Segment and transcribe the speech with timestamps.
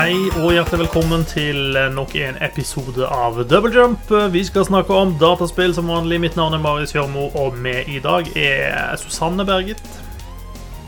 [0.00, 4.08] Hei og hjertelig velkommen til nok en episode av Double Jump.
[4.32, 6.16] Vi skal snakke om dataspill som vanlig.
[6.22, 9.82] Mitt navn er Marius Hjørmo, og med i dag er Susanne Berget,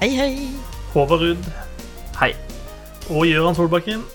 [0.01, 0.31] Hei, hei.
[0.95, 1.51] Håvard Ruud
[2.23, 2.31] Hei.
[3.11, 4.07] og Gøran Solbakken.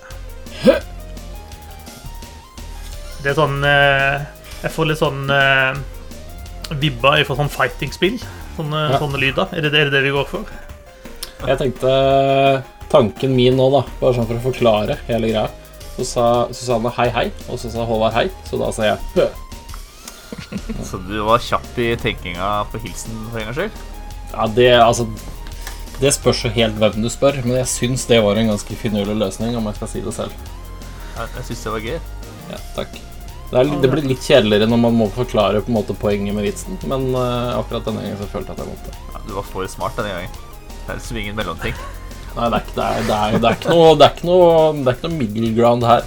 [3.21, 4.23] Det er sånn eh,
[4.63, 8.17] Jeg får litt sånn Vibba vibber fra sånn fighting-spill.
[8.57, 8.97] Sånne, Ja.
[8.97, 9.53] sånne lyder.
[9.53, 10.49] Er det, det er det vi går for?
[11.45, 11.93] Jeg tenkte
[12.91, 15.47] Tanken min nå, da, bare sånn for å forklare hele greia
[15.97, 19.27] Så sa Susanne hei, hei, og så sa Håvard hei, så da sa jeg hø.
[20.87, 23.81] Så du var kjapp i tenkinga på hilsen for en gangs skyld?
[24.33, 25.07] Ja, det altså
[26.01, 29.17] Det spørs jo helt hvem du spør, men jeg syns det var en ganske finurlig
[29.17, 30.49] løsning, om jeg skal si det selv.
[31.17, 31.95] Jeg, jeg syns det var gøy.
[32.51, 32.99] Ja, takk.
[33.47, 36.45] Det, er, det blir litt kjedeligere når man må forklare på en måte poenget med
[36.45, 39.05] vitsen, men uh, akkurat denne gangen så følte jeg at jeg måtte.
[39.15, 40.37] Ja, du var for smart denne gangen.
[40.67, 41.79] Det er liksom ingen mellomting.
[42.37, 44.49] Nei, det er, det er, det er, det er ikke noe Det er ikke noe,
[44.77, 46.03] det er ikke noe middle ground her.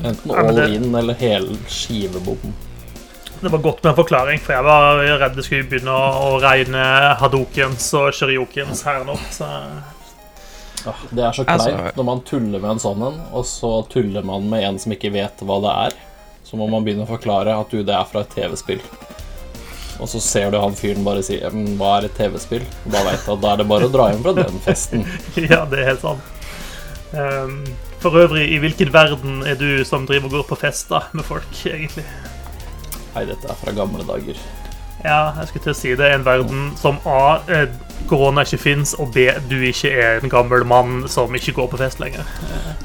[0.00, 2.54] Enten Ja, all det- in eller hele skivebomben.
[3.40, 6.82] Det var godt med en forklaring, for jeg var redd det skulle begynne å, regne
[7.20, 9.16] hadokens og shuriokens her nå.
[9.32, 9.48] Så
[10.84, 13.86] Ja, Det er så Altså- kleint når man tuller med en sånn en, og så
[13.88, 15.98] tuller man med en som ikke vet hva det er.
[16.44, 18.80] Så må man begynne å forklare at du, det er fra et TV-spill.
[20.00, 22.64] Og så ser du han fyren bare si «Men Hva er et TV-spill?
[22.86, 25.04] Og Da veit du at da er det bare å dra hjem fra den festen.
[25.52, 26.36] ja, det er helt sant.
[27.10, 27.60] Um,
[28.00, 31.26] for øvrig, i hvilken verden er du som driver og går på fest da, med
[31.26, 32.06] folk, egentlig?
[33.14, 34.38] Nei, dette er fra gamle dager.
[35.04, 37.36] Ja, jeg skulle til å si det er en verden som A.
[38.08, 39.26] Korona ikke fins, og B.
[39.50, 42.26] Du ikke er en gammel mann som ikke går på fest lenger.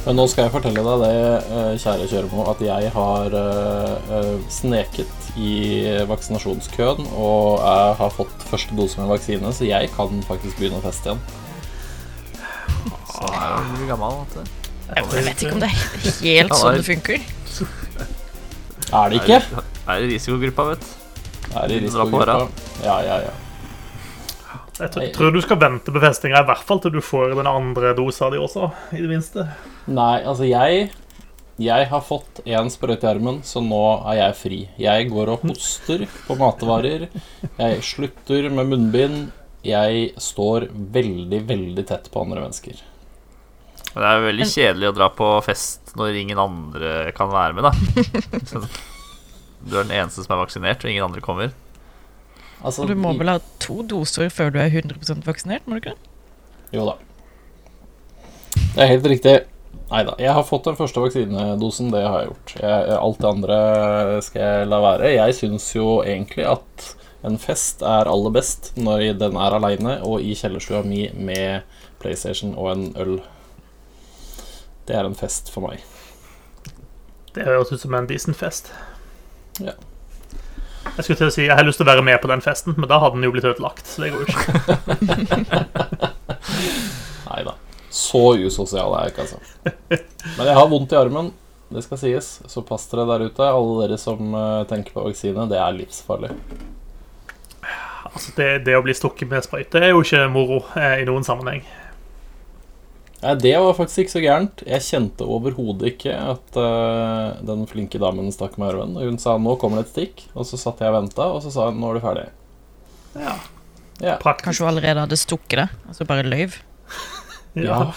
[0.05, 1.13] Men nå skal jeg fortelle deg det,
[1.59, 5.55] eh, kjære Kjøremo, at jeg har eh, eh, sneket i
[6.09, 10.86] vaksinasjonskøen, og jeg har fått første dose med vaksine, så jeg kan faktisk begynne å
[10.86, 11.23] feste igjen.
[13.15, 14.21] Så er du gammel.
[14.21, 14.54] vet du.
[14.95, 15.80] Jeg vet ikke om det er
[16.20, 17.25] helt sånn det funker.
[18.93, 19.42] Er det ikke?
[19.87, 20.93] Er i risikogruppa, vet du.
[21.55, 22.37] Er i risikogruppa.
[22.83, 23.33] Ja, ja, ja.
[24.75, 27.47] Jeg tror, tror du skal vente på festinga, i hvert fall til du får den
[27.47, 29.45] andre dosa di også, i det minste.
[29.87, 30.89] Nei, altså jeg
[31.55, 33.80] Jeg har fått én sprøyte i armen, så nå
[34.11, 34.58] er jeg fri.
[34.75, 37.05] Jeg går og hoster på matvarer.
[37.55, 39.30] Jeg slutter med munnbind.
[39.63, 42.83] Jeg står veldig, veldig tett på andre mennesker.
[43.95, 48.67] Det er veldig kjedelig å dra på fest når ingen andre kan være med, da.
[49.65, 51.55] Du er den eneste som er vaksinert, og ingen andre kommer.
[52.65, 55.83] Altså, Og du må vel ha to doser før du er 100 vaksinert, må du
[55.83, 56.14] ikke det?
[56.73, 56.95] Jo da.
[58.55, 59.36] Det er helt riktig.
[59.92, 60.15] Nei da.
[60.20, 61.92] Jeg har fått den første vaksinedosen.
[61.93, 62.54] Det har jeg gjort.
[62.58, 63.58] Jeg, alt det andre
[64.25, 65.11] skal jeg la være.
[65.14, 66.87] Jeg syns jo egentlig at
[67.25, 71.65] en fest er aller best når den er aleine og i kjellerstua mi med
[72.02, 73.20] PlayStation og en øl.
[74.86, 75.86] Det er en fest for meg.
[77.36, 78.71] Det høres ut som en decent fest.
[79.61, 79.77] Ja.
[80.86, 82.76] Jeg skulle til å si jeg har lyst til å være med på den festen,
[82.78, 83.88] men da hadde den jo blitt ødelagt.
[83.90, 84.44] Så det går jo ikke.
[87.32, 87.56] Nei da.
[87.96, 89.40] Så usosial er jeg ikke, altså.
[90.38, 91.34] Men jeg har vondt i armen.
[91.76, 92.30] Det skal sies.
[92.48, 95.48] Så pass dere der ute, alle dere som eh, tenker på vaksine.
[95.52, 96.32] Det er livsfarlig.
[98.16, 101.26] Altså, det, det å bli stukket med sprøyte er jo ikke moro eh, i noen
[101.28, 101.66] sammenheng.
[103.25, 104.61] Nei, det var faktisk ikke så gærent.
[104.69, 108.99] Jeg kjente overhodet ikke at uh, den flinke damen stakk med i armen.
[109.02, 111.53] Hun sa 'nå kommer det et stikk', og så satt jeg og venta, og så
[111.53, 112.30] sa hun 'nå er du ferdig'.
[113.15, 113.36] Ja,
[114.03, 114.17] Ja.
[114.19, 116.59] Kanskje hun allerede hadde stukket det, altså bare løyv.
[117.55, 117.93] Ja.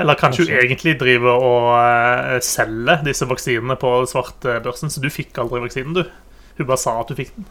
[0.00, 5.36] Eller kanskje hun egentlig driver og uh, selger disse vaksinene på svartbørsen, så du fikk
[5.38, 6.06] aldri vaksinen, du.
[6.56, 7.44] Hun bare sa at du fikk den.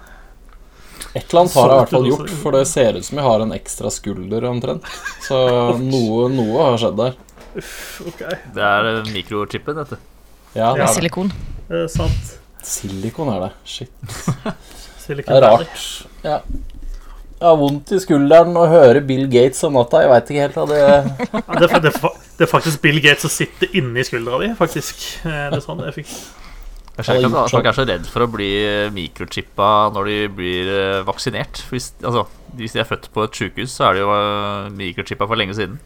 [1.15, 3.25] Et eller annet har jeg i hvert fall gjort, for det ser ut som jeg
[3.27, 4.85] har en ekstra skulder omtrent.
[5.25, 5.39] Så
[5.81, 7.17] noe, noe har skjedd der.
[8.07, 8.37] Okay.
[8.55, 9.97] Det er eh, mikrochipen, dette.
[10.55, 10.93] Ja, det er.
[10.95, 11.31] Silikon.
[11.67, 12.35] det er sant.
[12.63, 13.51] Silikon er det.
[13.67, 13.91] Shit.
[15.11, 15.81] Det er rart.
[16.23, 16.37] Ja.
[17.41, 20.03] Jeg har vondt i skulderen og hører Bill Gates om natta.
[20.05, 20.91] Jeg veit ikke helt hva det Ja,
[21.57, 24.51] det, er, det, er, fa- det er faktisk Bill Gates som sitter inni skuldra di,
[24.55, 25.01] faktisk.
[25.25, 26.13] Eh, Det er sånn jeg fikk
[27.01, 30.17] Jeg skjønner ikke at folk er så redd for å bli eh, mikrochippa når de
[30.37, 31.63] blir eh, vaksinert.
[31.71, 32.27] Hvis, altså,
[32.59, 35.57] hvis de er født på et sykehus, så er de jo eh, mikrochippa for lenge
[35.57, 35.79] siden.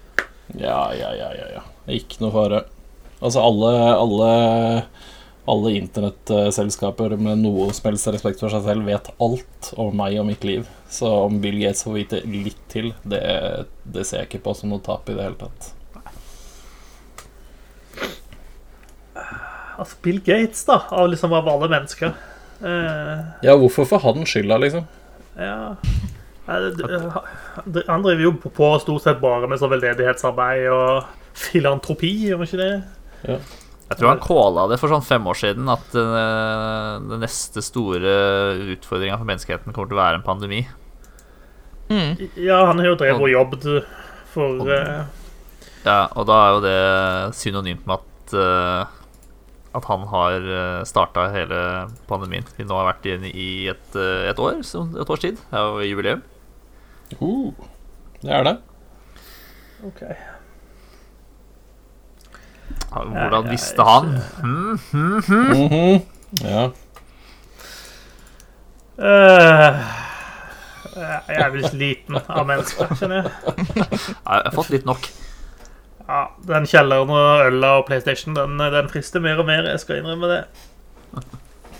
[0.59, 1.63] Ja, ja, ja, ja, ja.
[1.95, 2.65] Ikke noe fare.
[3.21, 4.31] Altså, alle, alle,
[5.47, 10.27] alle internettselskaper med noe som helst respekt for seg selv vet alt om meg og
[10.27, 10.67] mitt liv.
[10.91, 13.23] Så om Bill Gates får vite litt til, det,
[13.88, 15.71] det ser jeg ikke på som noe tap i det hele tatt.
[19.77, 22.13] Altså, Bill Gates, da, av liksom av alle mennesker.
[22.62, 24.86] Eh, Ja, hvorfor får han skylda, liksom?
[25.36, 25.75] ja
[26.48, 32.48] Eh, Han driver jo på stort sett bare med sånn veldedighetsarbeid og filantropi, gjør han
[32.48, 32.74] ikke det?
[33.25, 38.13] Jeg tror han calla det for sånn fem år siden, at uh, den neste store
[38.75, 40.63] utfordringa for menneskeheten kommer til å være en pandemi.
[41.89, 42.13] Mm.
[42.42, 43.66] Ja, han har jo drevet og jobbet
[44.33, 45.04] for eh,
[45.86, 46.80] Ja, og da er jo det
[47.38, 49.04] synonymt med at uh,
[49.75, 51.60] At han har uh, starta hele
[52.10, 52.48] pandemien.
[52.57, 55.42] Vi nå har vært inne i et, uh, et år, så et års tid.
[55.51, 56.24] Det er jo jubileum.
[57.19, 57.51] Uh,
[58.22, 58.56] det er det.
[59.86, 60.01] OK.
[62.95, 64.16] Hvordan jeg visste han?
[64.44, 64.80] mm.
[64.92, 65.51] mm hmm.
[65.66, 66.01] Mhm.
[66.42, 66.63] Ja.
[68.95, 69.83] Uh,
[71.27, 73.56] jeg er blitt sliten av mennesker, kjenner jeg.
[73.75, 75.10] Jeg har fått litt nok.
[76.06, 79.66] Ja, Den kjelleren og øla og PlayStation den, den frister mer og mer.
[79.72, 80.44] Jeg skal innrømme det.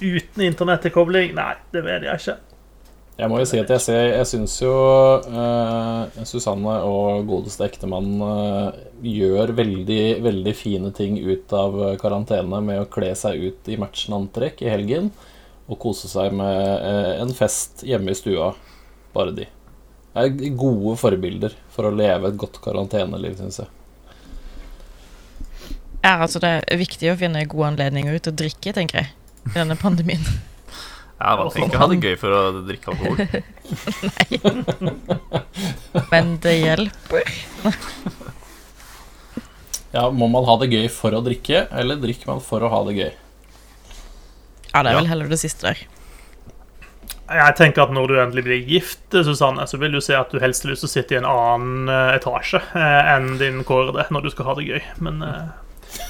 [0.02, 2.36] Uten internettilkobling Nei, det vet jeg ikke.
[3.16, 4.74] Jeg må jo si at jeg ser Jeg syns jo
[5.24, 12.82] eh, Susanne og godeste ektemann eh, gjør veldig, veldig fine ting ut av karantene med
[12.82, 15.14] å kle seg ut i matchende antrekk i helgen
[15.66, 18.52] og kose seg med eh, en fest hjemme i stua.
[19.16, 19.48] Bare de.
[20.16, 23.72] Det er gode forbilder for å leve et godt karanteneliv, syns jeg.
[26.06, 29.10] Ja, altså det er viktig å finne gode anledninger til å drikke, tenker jeg.
[29.50, 30.22] I denne pandemien.
[31.16, 33.22] Ja, Man trenger ikke ha det gøy for å drikke alkohol.
[34.12, 34.40] Nei.
[36.12, 37.30] Men det hjelper.
[39.96, 42.82] Ja, Må man ha det gøy for å drikke, eller drikker man for å ha
[42.90, 43.12] det gøy?
[44.74, 45.86] Ja, det er vel heller det siste der.
[47.32, 50.42] Jeg tenker at Når du endelig blir gift, Susanne, så vil du se at du
[50.44, 54.10] helst har lyst til å sitte i en annen eh, etasje eh, enn din kårede
[54.12, 54.84] når du skal ha det gøy.
[55.08, 55.46] Men, eh,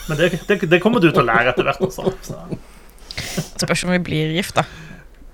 [0.09, 1.81] men det, det, det kommer du til å lære etter hvert.
[1.85, 2.11] Også.
[2.25, 2.41] Så,
[3.55, 4.65] Spørs om vi blir gift, da.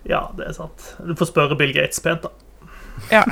[0.08, 0.94] ja, det er sant.
[1.02, 2.32] Du får spørre Bill Gates pent, da.
[3.12, 3.24] Ja.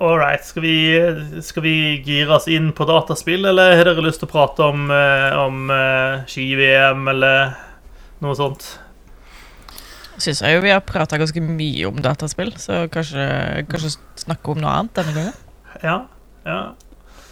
[0.00, 0.44] All right.
[0.44, 0.76] Skal vi,
[1.42, 4.88] skal vi gire oss inn på dataspill, eller har dere lyst til å prate om,
[4.90, 7.54] eh, om eh, ski-VM eller
[8.24, 8.66] noe sånt?
[10.14, 13.26] Syns jeg jo vi har prata ganske mye om dataspill, så kanskje,
[13.70, 15.38] kanskje snakke om noe annet denne gangen.
[15.82, 15.96] Ja.
[16.46, 16.58] ja.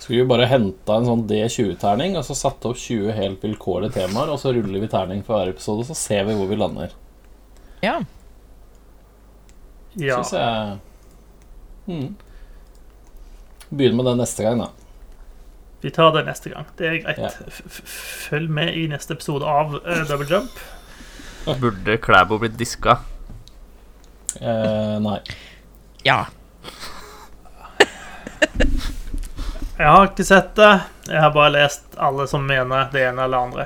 [0.03, 4.33] Skulle vi bare henta en sånn D20-terning og så satt opp 20 helt vilkårlige temaer,
[4.35, 6.91] og så ruller vi terning for hver episode, og så ser vi hvor vi lander.
[7.85, 8.01] Ja.
[9.95, 10.17] ja.
[10.19, 10.81] Syns jeg
[11.87, 12.09] mm.
[13.71, 14.69] Begynn med det neste gang, da.
[15.83, 16.67] Vi tar det neste gang.
[16.79, 17.39] Det er greit.
[17.49, 17.83] F-
[18.29, 20.51] Følg med i neste episode av uh, Double Jump.
[21.63, 22.99] Burde Klæbo blitt diska?
[24.39, 25.19] Eh, nei.
[26.07, 26.21] Ja.
[29.83, 30.69] Jeg har ikke sett det.
[31.11, 33.65] Jeg har bare lest alle som mener det ene eller andre.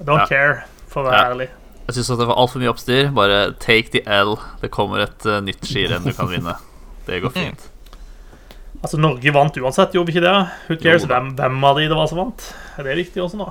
[0.00, 0.26] I don't Ja.
[0.26, 1.30] care, for å være Ja.
[1.30, 1.48] ærlig.
[1.86, 3.12] Jeg syns det var altfor mye oppstyr.
[3.14, 4.34] Bare take the L.
[4.60, 6.56] Det kommer et uh, nytt skirenn du kan vinne.
[7.06, 7.68] Det går fint.
[8.82, 10.34] Altså, Norge vant uansett, gjorde vi ikke det?
[10.68, 12.42] Who cares Jo hvem, hvem av de det var som vant?
[12.78, 13.46] Er det viktig også nå?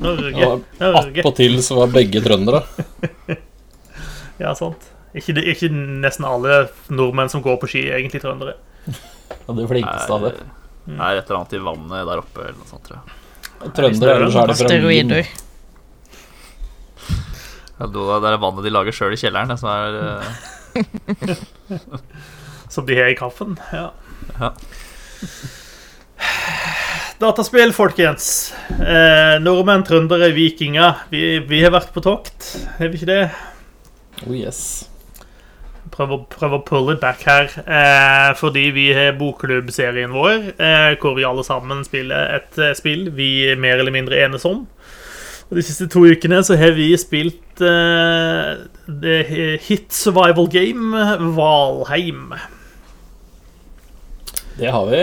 [0.00, 0.62] Norge.
[0.80, 1.18] Norge.
[1.20, 2.62] Attpåtil så var begge trøndere.
[4.40, 4.86] Ja, sant.
[5.12, 8.54] Ikke, ikke nesten alle nordmenn som går på ski, er egentlig trøndere.
[8.88, 10.30] Ja, det flinkeste av det.
[10.96, 13.04] Det er et eller annet i vannet der oppe eller noe sånt, tror jeg.
[13.76, 15.10] Trøndere, ellers er det fra Wien.
[17.80, 20.24] Ja, Det er vannet de lager sjøl i kjelleren, det som er uh...
[22.74, 23.56] Som de har i kaffen.
[23.74, 23.88] Ja.
[24.38, 24.52] Ja.
[27.20, 28.52] Dataspill, folkens.
[28.70, 31.02] Eh, nordmenn, trøndere, vikinger.
[31.10, 32.46] Vi, vi har vært på tokt,
[32.78, 33.24] har vi ikke det?
[34.24, 34.60] Oh yes.
[35.90, 37.50] Prøv å, å pull it back her.
[37.64, 43.08] Eh, fordi vi har bokklubbserien vår, eh, hvor vi alle sammen spiller et eh, spill
[43.16, 44.64] vi mer eller mindre enes om.
[45.50, 48.50] Og De siste to ukene så har vi spilt eh,
[49.02, 49.18] det
[49.66, 50.94] hit survival game
[51.34, 52.36] Valheim.
[54.60, 55.02] Det har vi.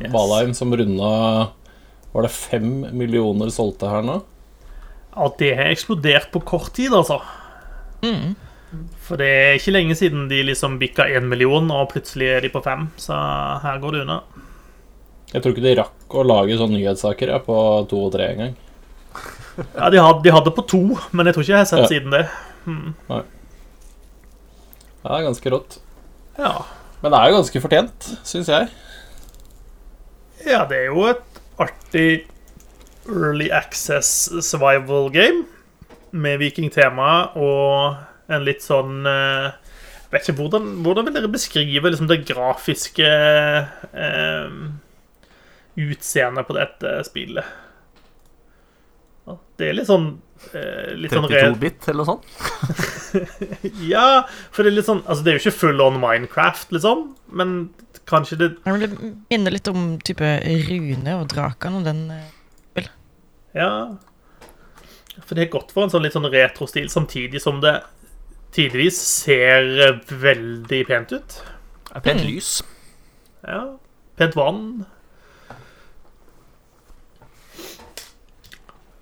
[0.00, 0.12] Yes.
[0.12, 1.08] Valheim som runda
[2.12, 4.20] Var det fem millioner solgte her nå?
[5.10, 7.18] At det har eksplodert på kort tid, altså.
[8.04, 8.36] Mm.
[9.02, 12.50] For det er ikke lenge siden de liksom bikka én million, og plutselig er de
[12.52, 12.88] på fem.
[13.00, 13.16] Så
[13.64, 14.20] her går det unna.
[15.32, 17.56] Jeg tror ikke de rakk å lage sånne nyhetssaker ja, på
[17.90, 18.54] to og tre engang.
[19.74, 21.90] Ja, de hadde, de hadde på to, men jeg tror ikke jeg har sett Ja.
[21.90, 22.24] siden det.
[22.66, 23.22] Nei
[25.00, 25.78] det er ganske rått.
[26.36, 26.50] Ja.
[27.00, 28.68] Men det er jo ganske fortjent, syns jeg.
[30.44, 32.26] Ja, det er jo et artig
[33.08, 35.46] early access survival game
[36.12, 37.96] med vikingtema og
[38.30, 43.10] en litt sånn eh, Jeg vet ikke, Hvordan, hvordan vil dere beskrive liksom, det grafiske
[43.10, 44.54] eh,
[45.80, 47.58] utseendet på dette spillet?
[49.60, 50.08] Det er litt sånn
[50.56, 52.26] eh, Litt sånn 32-bit eller noe sånt?
[53.92, 57.10] Ja, for det er litt sånn Altså, det er jo ikke full on Minecraft, liksom,
[57.36, 57.56] men
[58.10, 60.34] kanskje det Jeg vil minne litt om type
[60.68, 62.06] Rune og Drakan og den
[62.76, 62.88] vel.
[63.56, 63.70] Ja.
[65.26, 67.76] For det er godt for en sånn litt sånn retrostil, samtidig som det
[68.54, 71.36] tidvis ser eh, veldig pent ut.
[71.94, 72.56] Er pent lys.
[73.46, 73.62] Ja.
[74.20, 74.64] Pent vann.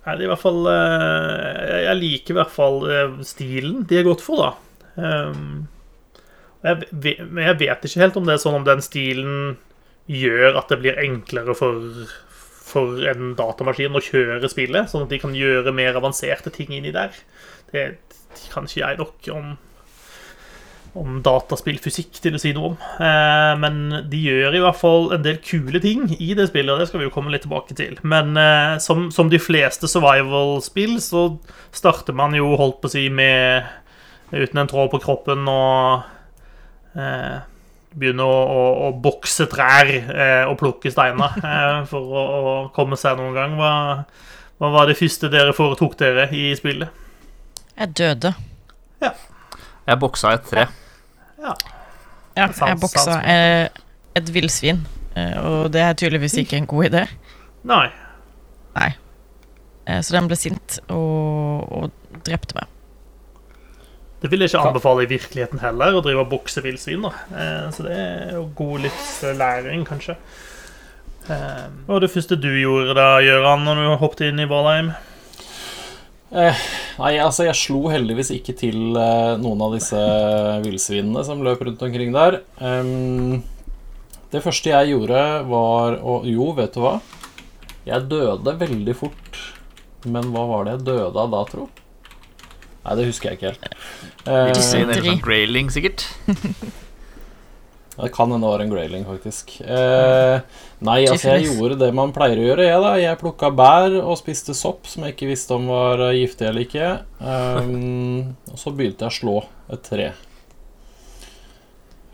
[0.07, 3.99] Nei, det er i hvert fall eh, Jeg liker i hvert fall eh, stilen de
[4.01, 4.53] er gått for, da.
[6.65, 9.35] Ve- men jeg vet ikke helt om det er sånn om den stilen
[10.09, 11.77] gjør at det blir enklere for,
[12.65, 16.91] for en datamaskin å kjøre spillet, sånn at de kan gjøre mer avanserte ting inni
[16.97, 17.13] der.
[17.71, 17.85] Det
[18.53, 19.57] kan ikke jeg nok om
[20.97, 22.77] om dataspillfysikk til å si noe om.
[23.05, 26.81] Eh, men de gjør i hvert fall en del kule ting i det spillet, og
[26.81, 27.99] det skal vi jo komme litt tilbake til.
[28.09, 31.29] Men eh, som, som de fleste survival-spill, så
[31.77, 33.69] starter man jo, holdt på å si, med
[34.33, 37.39] uten en tråd på kroppen og eh,
[37.99, 42.99] begynne å, å, å bokse trær eh, og plukke steiner eh, for å, å komme
[43.01, 43.59] seg noen gang.
[43.61, 43.75] Hva,
[44.59, 47.07] hva var det første dere foretok dere i spillet?
[47.79, 48.35] Jeg døde.
[49.89, 50.67] Jeg boksa et tre.
[51.41, 51.53] Ja,
[52.37, 53.69] ja jeg boksa eh,
[54.19, 54.83] et villsvin,
[55.17, 57.05] eh, og det er tydeligvis ikke en god idé.
[58.77, 58.91] Nei.
[59.87, 62.67] Eh, Så den ble sint og, og drepte meg.
[64.21, 67.07] Det vil jeg ikke anbefale i virkeligheten heller, å drive og bokse villsvin.
[67.07, 70.19] Eh, Så det er jo god livslæring, kanskje.
[71.29, 74.93] Eh, Hva var det første du gjorde da, Gøran, når du hoppet inn i Valheim?
[76.29, 76.65] Eh,
[77.01, 80.01] nei, altså jeg slo heldigvis ikke til eh, noen av disse
[80.65, 82.43] villsvinene som løp rundt omkring der.
[82.61, 83.41] Um,
[84.29, 86.99] det første jeg gjorde, var å Jo, vet du hva?
[87.89, 89.41] Jeg døde veldig fort.
[90.05, 91.69] Men hva var det jeg døde av da, tro?
[92.85, 93.81] Nei, det husker jeg ikke helt.
[94.29, 96.05] Eh, se En eller sånn grayling, sikkert.
[97.99, 99.57] det kan hende det var en grayling, faktisk.
[99.61, 100.41] Eh,
[100.87, 102.93] nei, altså jeg gjorde det man pleier å gjøre, jeg, da.
[103.03, 106.67] Jeg plukka bær og spiste sopp som jeg ikke visste om var eh, giftig eller
[106.67, 106.93] ikke.
[107.19, 109.37] Ehm, og så begynte jeg å slå
[109.75, 110.13] et tre.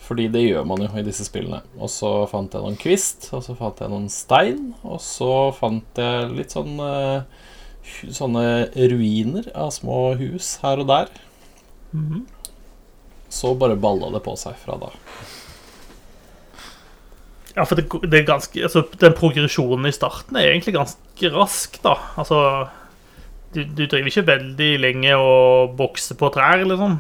[0.05, 1.61] Fordi det gjør man jo i disse spillene.
[1.77, 6.01] Og så fant jeg noen kvist, og så fant jeg noen stein, og så fant
[6.01, 7.51] jeg litt sånn eh,
[7.85, 11.11] Sånne ruiner av små hus her og der.
[13.29, 14.89] Så bare balla det på seg fra da.
[17.55, 21.79] Ja, for det, det er ganske, altså, Den progresjonen i starten er egentlig ganske rask,
[21.85, 21.97] da.
[22.19, 22.39] Altså
[23.55, 26.99] Du, du driver ikke veldig lenge og bokser på trær, liksom.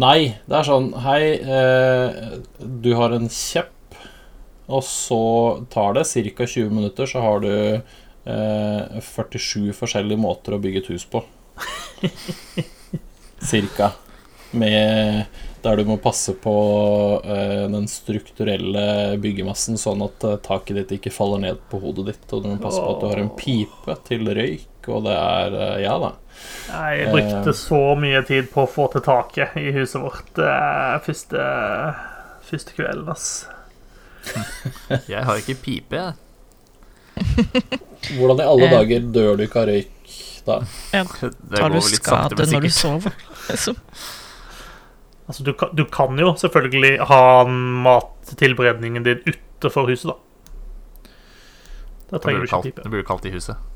[0.00, 3.98] Nei, det er sånn Hei, eh, du har en kjepp,
[4.70, 5.22] og så
[5.72, 6.46] tar det ca.
[6.46, 11.24] 20 minutter, så har du eh, 47 forskjellige måter å bygge et hus på.
[13.50, 13.90] Cirka.
[14.54, 15.26] Med
[15.62, 16.52] Der du må passe på
[17.20, 22.24] eh, den strukturelle byggemassen, sånn at eh, taket ditt ikke faller ned på hodet ditt,
[22.32, 25.56] og du må passe på at du har en pipe til røyk, og det er
[25.58, 26.12] eh, Ja da.
[26.70, 31.44] Jeg brukte så mye tid på å få til taket i huset vårt eh, første,
[32.48, 33.28] første kvelden, ass.
[35.12, 36.14] Jeg har ikke pipe, jeg.
[38.16, 38.72] Hvordan i alle Eh.
[38.78, 40.56] dager dør du ikke av røyk da?
[40.94, 43.12] Det Tar går du skade når du sover?
[43.50, 43.76] Liksom.
[45.30, 51.10] Altså, du, kan, du kan jo selvfølgelig ha mattilberedningen din utenfor huset, da.
[52.10, 52.82] Da trenger du ikke pipe.
[52.82, 53.68] det blir jo kaldt i huset.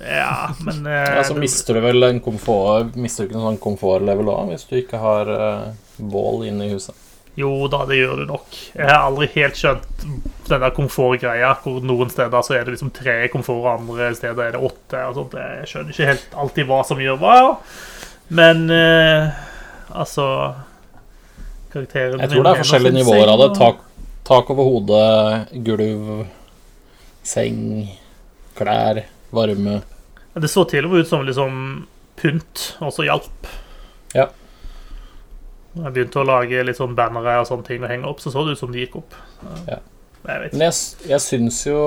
[0.00, 3.60] Ja, men eh, Ja, så mister du vel en komfort Mister du ikke en sånn
[3.60, 6.96] komfortlevel òg, hvis du ikke har eh, bål inne i huset?
[7.38, 8.56] Jo da, det gjør du nok.
[8.74, 10.06] Jeg har aldri helt skjønt
[10.48, 14.48] den der komfortgreia, hvor noen steder så er det liksom tre komfort, og andre steder
[14.48, 15.04] er det åtte.
[15.04, 15.36] og sånt.
[15.38, 17.36] Jeg skjønner ikke helt alltid hva som gjør hva.
[18.40, 19.38] Men eh,
[19.92, 20.24] altså
[21.72, 23.48] Karakterene Jeg tror det er forskjellige nivåer av det.
[23.58, 23.84] Tak,
[24.28, 26.24] tak over hodet, gulv,
[27.26, 27.60] seng,
[28.56, 29.02] klær,
[29.34, 29.82] varme.
[30.38, 31.60] Det så til og med ut som liksom
[32.18, 33.50] pynt også hjalp.
[34.16, 34.28] Ja.
[35.78, 38.46] Jeg begynte å lage litt sånn bannere og sånne ting og henge opp, så så
[38.46, 39.16] det ut som de gikk opp.
[39.68, 39.82] Ja.
[40.28, 40.76] Jeg vet Men jeg,
[41.06, 41.80] jeg syns jo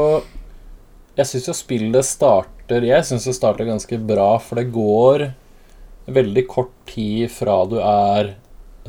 [1.17, 5.25] Jeg syns jo spillet starter Jeg syns det starter ganske bra, for det går
[6.08, 8.36] veldig kort tid fra du er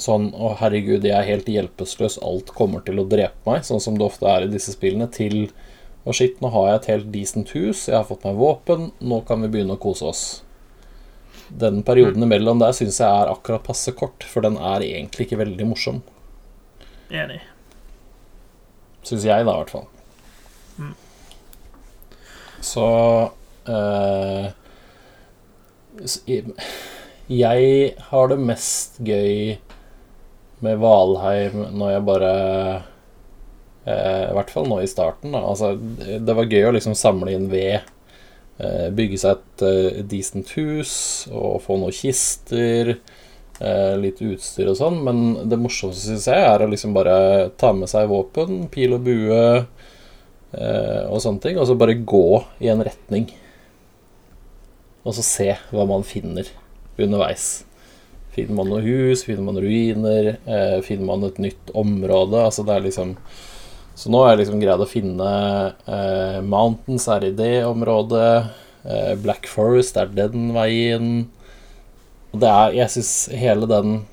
[0.00, 3.98] sånn Å, herregud, jeg er helt hjelpeløs, alt kommer til å drepe meg, sånn som
[3.98, 5.50] det ofte er i disse spillene, til
[6.06, 9.20] Å, shit, nå har jeg et helt decent hus, jeg har fått meg våpen, nå
[9.28, 10.22] kan vi begynne å kose oss.
[11.52, 15.38] Den perioden imellom der syns jeg er akkurat passe kort, for den er egentlig ikke
[15.44, 16.00] veldig morsom.
[17.12, 17.42] Enig.
[19.04, 19.86] Syns jeg, da, i hvert fall.
[22.62, 22.84] Så
[23.68, 24.50] eh,
[26.26, 26.42] i-
[27.32, 29.56] Jeg har det mest gøy
[30.62, 32.32] med Valheim når jeg bare
[33.86, 35.40] eh, I hvert fall nå i starten, da.
[35.46, 37.88] Altså, det var gøy å liksom samle inn ved.
[38.62, 40.94] Eh, bygge seg et eh, decent hus
[41.32, 42.96] og få noen kister.
[43.62, 45.00] Eh, litt utstyr og sånn.
[45.06, 49.06] Men det morsomste, syns jeg, er å liksom bare ta med seg våpen, pil og
[49.06, 52.26] bue eh, og sånne ting, og så bare gå
[52.62, 53.30] i en retning.
[55.02, 56.50] Og så se hva man finner
[56.98, 57.64] underveis.
[58.32, 62.38] Finner man noe hus, finner man ruiner, eh, finner man et nytt område?
[62.46, 63.16] Altså det er liksom
[63.94, 65.30] Så nå har jeg liksom greid å finne
[65.84, 68.46] eh, Mountains er i det området.
[68.88, 71.28] Eh, Black Forest er den veien.
[72.32, 74.06] Og det er Jeg syns hele den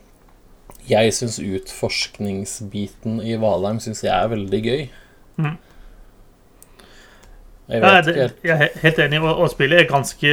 [0.89, 4.89] Jeg syns utforskningsbiten i Valheim syns jeg er veldig gøy.
[5.39, 5.57] Mm.
[7.69, 10.31] Jeg Ja, vet det, ikke helt jeg er helt enig, og spillet er ganske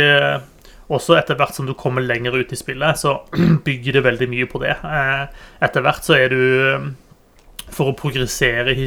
[0.92, 3.16] Også etter hvert som du kommer lenger ut i spillet, så
[3.66, 4.76] bygger det veldig mye på det.
[4.86, 5.24] Eh,
[5.66, 6.92] Etter hvert så er du
[7.74, 8.86] For å progressere i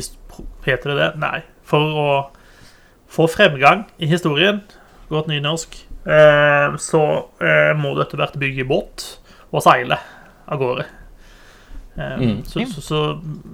[0.64, 1.10] Heter det det?
[1.20, 1.42] Nei.
[1.68, 2.12] For å
[3.12, 4.62] få fremgang i historien,
[5.10, 5.76] godt nynorsk,
[6.06, 7.02] eh, så
[7.44, 9.06] eh, må du etter hvert bygge båt
[9.50, 9.98] og seile
[10.48, 10.86] av gårde.
[10.86, 10.96] Eh,
[12.00, 12.44] Mm.
[12.48, 13.00] Så, så, så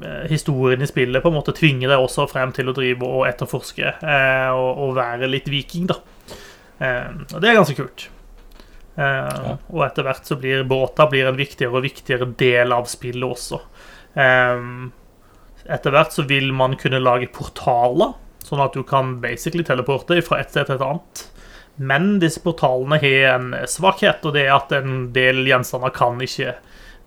[0.06, 3.24] eh, historien i spillet på en måte tvinger deg også frem til å drive og
[3.26, 5.98] etterforske eh, og, og være litt viking, da.
[6.78, 8.06] Eh, og det er ganske kult.
[8.96, 13.28] Eh, Og etter hvert så blir båter blir en viktigere og viktigere del av spillet
[13.28, 13.60] også.
[14.16, 14.68] Eh,
[15.76, 18.14] etter hvert så vil man kunne lage portaler,
[18.46, 21.26] sånn at du kan basically teleporte fra et sted til et annet.
[21.76, 26.54] Men disse portalene har en svakhet, og det er at en del gjenstander kan ikke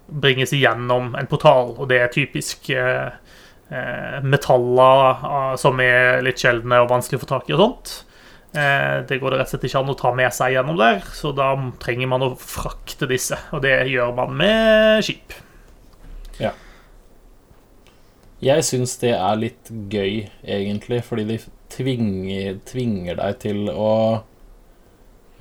[0.08, 3.14] bringes igjennom en portal, og det er typisk eh,
[3.70, 7.94] eh, metaller eh, som er litt sjeldne og vanskelig å få tak i og sånt.
[8.54, 11.02] Eh, det går det rett og slett ikke an å ta med seg gjennom der,
[11.12, 11.50] så da
[11.82, 15.34] trenger man å frakte disse, og det gjør man med skip.
[16.40, 16.54] Ja.
[18.40, 21.38] Jeg syns det er litt gøy, egentlig, fordi de
[21.74, 23.92] tvinger, tvinger deg til å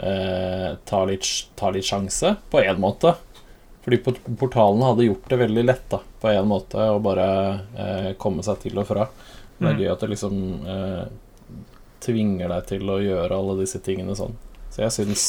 [0.01, 3.13] eh, ta, litt, ta litt sjanse, på en måte.
[3.85, 7.27] Fordi portalene portalen hadde gjort det veldig lett, da, på en måte, å bare
[7.77, 9.07] eh, komme seg til og fra.
[9.57, 9.79] Men det er Mm.
[9.81, 10.35] gøy at det liksom
[10.69, 11.05] eh,
[12.03, 14.37] tvinger deg til å gjøre alle disse tingene sånn.
[14.73, 15.27] Så jeg syns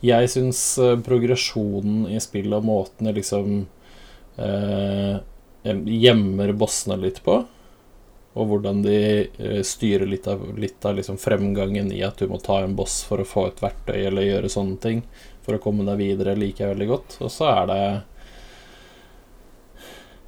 [0.00, 3.66] Jeg syns eh, progresjonen i spillet og måten det liksom
[4.40, 5.18] eh,
[5.62, 7.34] gjemmer bossene litt på.
[8.32, 12.38] Og hvordan de eh, styrer litt av, litt av liksom fremgangen i at du må
[12.40, 15.02] ta en boss for å få et verktøy eller gjøre sånne ting
[15.44, 17.18] for å komme deg videre, liker jeg veldig godt.
[17.20, 17.82] Og så er det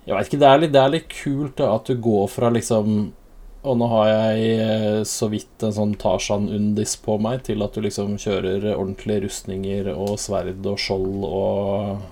[0.05, 2.51] Jeg veit ikke, det er, litt, det er litt kult da, at du går fra
[2.51, 3.13] liksom
[3.62, 7.85] og nå har jeg eh, så vidt en sånn Tarzan-undis på meg, til at du
[7.85, 12.03] liksom kjører ordentlige rustninger og sverd og skjold og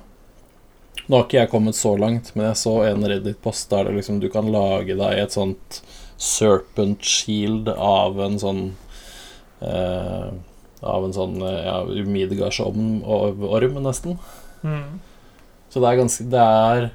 [1.10, 4.20] Nå har ikke jeg kommet så langt, men jeg så en Reddit-post der det liksom
[4.22, 5.80] du kan lage deg et sånt
[6.20, 8.62] serpent shield av en sånn
[9.64, 10.28] eh,
[10.86, 14.20] Av en sånn eh, ja, Midgardsorm, orm, nesten.
[14.62, 15.00] Mm.
[15.72, 16.86] Så det er ganske Det er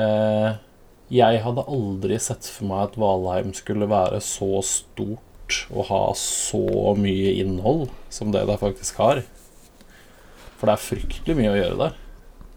[0.00, 0.48] eh,
[1.12, 6.94] Jeg hadde aldri sett for meg at Valheim skulle være så stort og ha så
[6.96, 9.20] mye innhold som det det faktisk har.
[10.56, 12.00] For det er fryktelig mye å gjøre der.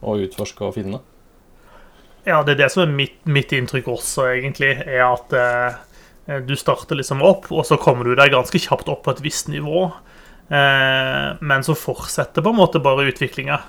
[0.06, 1.02] Å utforske og finne.
[2.26, 6.56] Ja, det er det som er mitt, mitt inntrykk også, egentlig, er at eh, du
[6.58, 9.90] starter liksom opp, og så kommer du deg ganske kjapt opp på et visst nivå.
[10.48, 13.60] Eh, men så fortsetter på en måte bare utviklinga.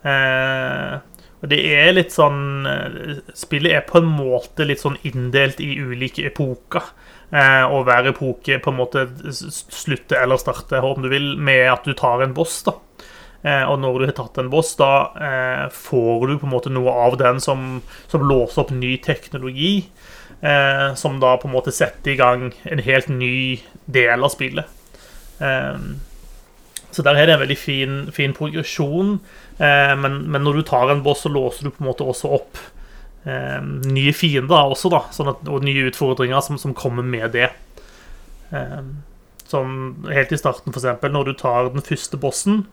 [0.00, 0.96] Eh,
[1.40, 5.72] og det er litt sånn eh, Spillet er på en måte litt sånn inndelt i
[5.80, 6.90] ulike epoker.
[7.30, 11.86] Eh, og hver epoke på en måte slutter eller starter, om du vil, med at
[11.88, 12.76] du tar en boss, da.
[13.40, 16.72] Eh, og når du har tatt en boss, da eh, får du på en måte
[16.74, 19.86] noe av den som, som låser opp ny teknologi.
[20.40, 23.60] Eh, som da på en måte setter i gang en helt ny
[23.92, 24.68] del av spillet.
[25.40, 25.76] Eh,
[26.90, 29.18] så der er det en veldig fin, fin progresjon.
[29.60, 32.32] Eh, men, men når du tar en boss, så låser du på en måte også
[32.40, 32.60] opp
[33.28, 35.04] eh, nye fiender også, da.
[35.14, 37.50] Sånn at, og nye utfordringer som, som kommer med det.
[38.56, 38.82] Eh,
[39.50, 42.64] som helt i starten, eksempel, når du tar den første bossen,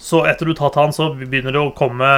[0.00, 2.08] så etter du tar han, så begynner det å komme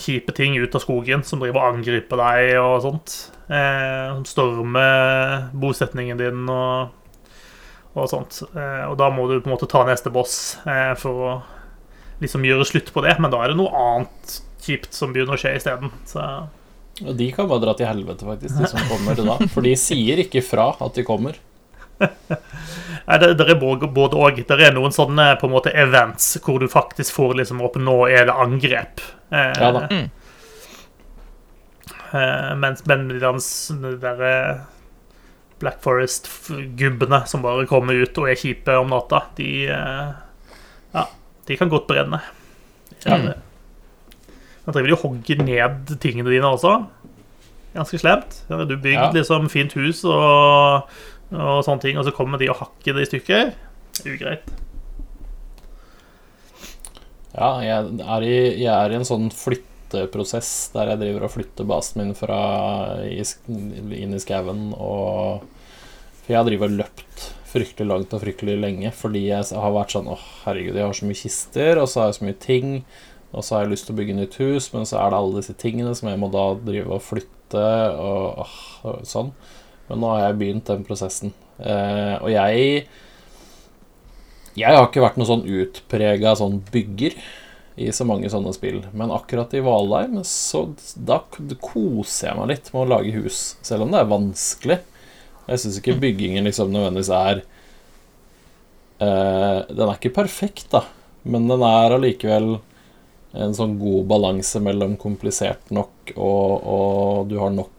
[0.00, 3.16] kjipe ting ut av skogen som driver og angriper deg og sånt.
[3.52, 6.92] Eh, stormer bosetningen din og,
[7.94, 8.42] og sånt.
[8.52, 11.34] Eh, og da må du på en måte ta neste boss eh, for å
[12.22, 13.16] liksom gjøre slutt på det.
[13.22, 15.92] Men da er det noe annet kjipt som begynner å skje isteden.
[16.08, 16.22] Så
[17.02, 19.38] Og de kan bare dra til helvete, faktisk, de som kommer da.
[19.52, 21.38] For de sier ikke fra at de kommer.
[22.02, 24.42] Nei, det, det er både òg.
[24.46, 27.96] Det er noen sånne på en måte events hvor du faktisk får liksom opp Nå
[28.10, 29.02] er det angrep.
[29.34, 29.86] Eh, Ja da.
[32.12, 33.46] Eh, mens Benmidans
[33.82, 34.56] de der eh,
[35.62, 40.10] Black Forest-gubbene som bare kommer ut og er kjipe om natta, de eh,
[41.48, 42.20] de kan godt brenne.
[43.06, 43.26] Ja, Mm.
[43.26, 43.36] det.
[44.72, 46.86] Driver de og hogger ned tingene dine også.
[47.74, 48.42] Ganske slemt.
[48.48, 49.10] Du bygd Ja.
[49.12, 50.84] liksom fint hus og,
[51.32, 53.52] og sånne ting, og så kommer de og hakker det i stykker.
[54.06, 54.42] Er Ugreit.
[57.34, 61.68] Ja, jeg er, i, jeg er i en sånn flytteprosess der jeg driver og flytter
[61.68, 62.40] basen min fra
[63.08, 65.42] inn i skauen og
[66.22, 69.94] For jeg har drevet og løpt fryktelig langt og fryktelig lenge fordi jeg har vært
[69.94, 72.74] sånn Å, herregud, jeg har så mye kister, og så har jeg så mye ting,
[73.32, 75.38] og så har jeg lyst til å bygge nytt hus, men så er det alle
[75.38, 77.68] disse tingene som jeg må da drive og flytte
[78.00, 78.58] og åh,
[79.08, 79.32] sånn.
[79.88, 81.32] Men nå har jeg begynt den prosessen.
[81.60, 82.84] Eh, og jeg
[84.52, 87.14] jeg har ikke vært noen sånn utprega sånn bygger
[87.80, 92.68] i så mange sånne spill, men akkurat i Valheim så da koser jeg meg litt
[92.74, 94.78] med å lage hus, selv om det er vanskelig.
[95.48, 97.42] Jeg syns ikke byggingen liksom nødvendigvis er
[99.02, 100.84] eh, Den er ikke perfekt, da,
[101.24, 102.56] men den er allikevel
[103.32, 107.70] en sånn god balanse mellom komplisert nok og, og du har nok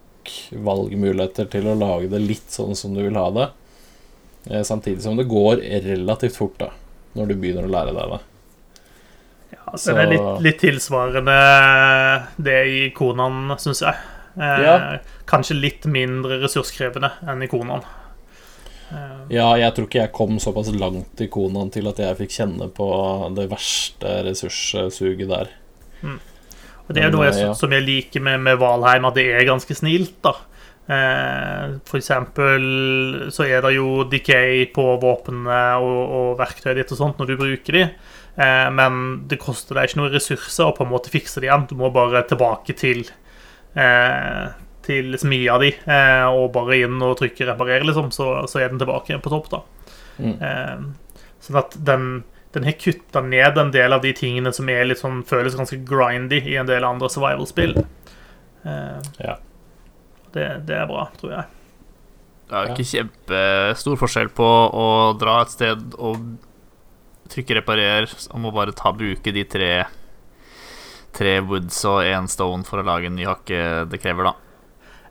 [0.66, 3.48] valgmuligheter til å lage det litt sånn som du vil ha det.
[4.50, 6.72] Eh, Samtidig som det går relativt fort da
[7.14, 8.22] når du begynner å lære deg det.
[9.54, 11.38] Ja, Så- Den er litt, litt tilsvarende
[12.42, 13.94] det i Konan, syns jeg.
[14.38, 14.98] Eh, Ja.
[15.30, 17.84] Kanskje litt mindre ressurskrevende enn i Konan.
[18.92, 22.32] Eh, Ja, jeg tror ikke jeg kom såpass langt i konaen til at jeg fikk
[22.40, 22.88] kjenne på
[23.36, 25.50] det verste ressurssuget der.
[26.04, 27.54] og det er noe jeg, Ja.
[27.54, 30.22] som jeg liker med, med Valheim, at det er ganske snilt.
[30.22, 30.34] da.
[30.90, 36.98] Eh, for eksempel så er det jo decay på våpnene og, og verktøyet ditt og
[36.98, 37.84] sånt når du bruker de.
[38.38, 41.68] Eh, men det koster deg ikke noen ressurser å på en måte fikse det igjen.
[41.70, 43.23] Du må bare tilbake til eh,
[44.84, 48.82] til smia di eh, og bare inn og trykke 'reparere', liksom, så, så er den
[48.82, 49.50] tilbake på topp.
[49.50, 49.62] da.
[50.20, 50.36] Mm.
[50.44, 54.86] Eh, sånn at den, den har kutta ned en del av de tingene som er
[54.86, 57.78] litt sånn, føles ganske grindy i en del andre survival-spill.
[58.66, 59.38] Eh, Ja.
[60.34, 61.46] det, det er bra, tror jeg.
[62.50, 66.38] Det er jo ikke kjempestor forskjell på å dra et sted og
[67.32, 69.86] trykke 'reparer' og må bare ta bruke de tre
[71.14, 74.34] Tre woods og én stone for å lage en ny hakke det krever, da.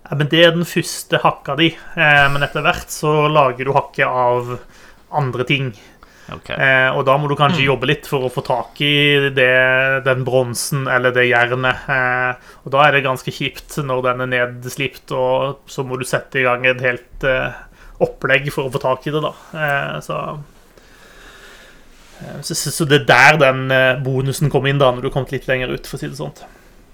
[0.02, 3.72] Ja, men Det er den første hakka di, eh, men etter hvert så lager du
[3.76, 4.56] hakke av
[5.12, 5.72] andre ting.
[6.32, 6.56] Okay.
[6.56, 10.22] Eh, og da må du kanskje jobbe litt for å få tak i det, den
[10.26, 11.84] bronsen eller det jernet.
[11.90, 16.06] Eh, og da er det ganske kjipt når den er nedslipt, og så må du
[16.08, 17.52] sette i gang et helt eh,
[18.02, 19.32] opplegg for å få tak i det, da.
[19.52, 20.18] Eh, så,
[22.42, 25.26] så, så så det er der den eh, bonusen kom inn, da, når du kom
[25.30, 26.35] litt lenger ut, for å si det sånn.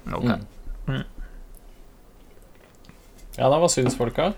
[0.08, 0.36] Okay.
[0.88, 0.98] Mm.
[0.98, 1.06] Mm.
[3.38, 4.32] Ja, da, hva syns folka?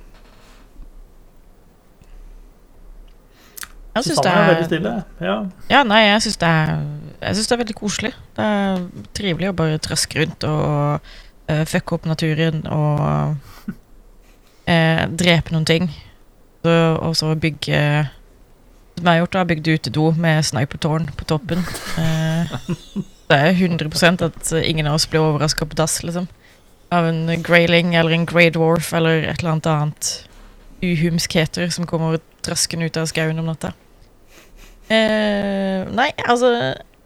[3.91, 4.93] Jeg syns det er veldig er stille.
[5.21, 5.37] Ja.
[5.73, 6.85] Ja, nei, jeg syns det, er-
[7.21, 8.13] jeg synes det er veldig koselig.
[8.37, 8.85] Det er
[9.19, 11.11] trivelig å bare traske rundt og
[11.51, 13.35] uh, fucke opp naturen og
[13.71, 15.91] uh, drepe noen ting.
[16.63, 17.81] Så, og så bygge
[19.01, 21.63] Som jeg har gjort, da, bygd utedo med snipertårn på toppen.
[21.97, 22.51] Eh,
[23.31, 26.27] det er 100% at ingen av oss blir overraska på dass, liksom.
[26.93, 30.11] Av en grayling eller en grey dwarf eller et eller annet annet
[30.85, 33.73] uhumskheter som kommer traskende ut av skauen om natta.
[34.93, 36.53] Eh, nei, altså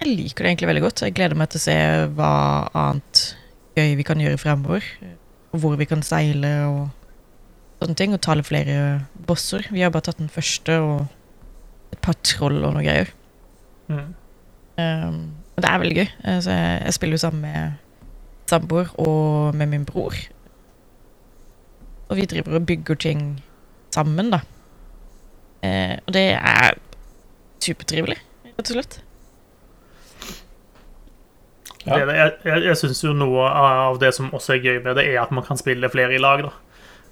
[0.03, 1.07] Jeg liker det egentlig veldig godt.
[1.07, 1.81] Jeg gleder meg til å se
[2.19, 2.35] hva
[2.75, 3.27] annet
[3.79, 4.89] gøy vi kan gjøre fremover.
[5.55, 6.89] Og hvor vi kan seile og
[7.79, 8.19] sånne ting.
[8.19, 9.71] Og ta litt flere bosser.
[9.71, 11.07] Vi har bare tatt den første og
[11.95, 13.11] et par troll og noe greier.
[13.89, 14.13] Mm.
[14.79, 15.19] Um,
[15.55, 16.09] det er veldig gøy.
[16.43, 17.81] Så jeg, jeg spiller jo sammen med
[18.51, 20.17] samboer og med min bror.
[22.11, 23.25] Og vi driver og bygger ting
[23.95, 24.43] sammen, da.
[25.65, 26.75] Uh, og det er
[27.65, 28.19] supertrivelig,
[28.59, 29.01] rett og slett.
[31.85, 31.99] Ja.
[32.01, 35.07] Det, jeg jeg, jeg syns jo noe av det som også er gøy med det,
[35.13, 36.53] er at man kan spille flere i lag, da.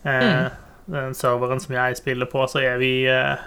[0.09, 0.51] Eh,
[0.93, 3.43] Den serveren som jeg spiller på, så er vi eh,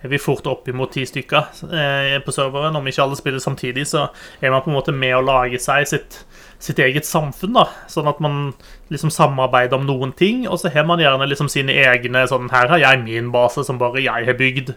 [0.00, 2.76] er vi fort opp imot ti stykker eh, på serveren.
[2.78, 4.06] Om ikke alle spiller samtidig, så
[4.40, 6.22] er man på en måte med å lage seg sitt,
[6.62, 7.54] sitt eget samfunn.
[7.58, 8.54] da Sånn at man
[8.92, 12.72] liksom samarbeider om noen ting, og så har man gjerne liksom sine egne sånn Her
[12.72, 14.74] har jeg min base som bare jeg har bygd.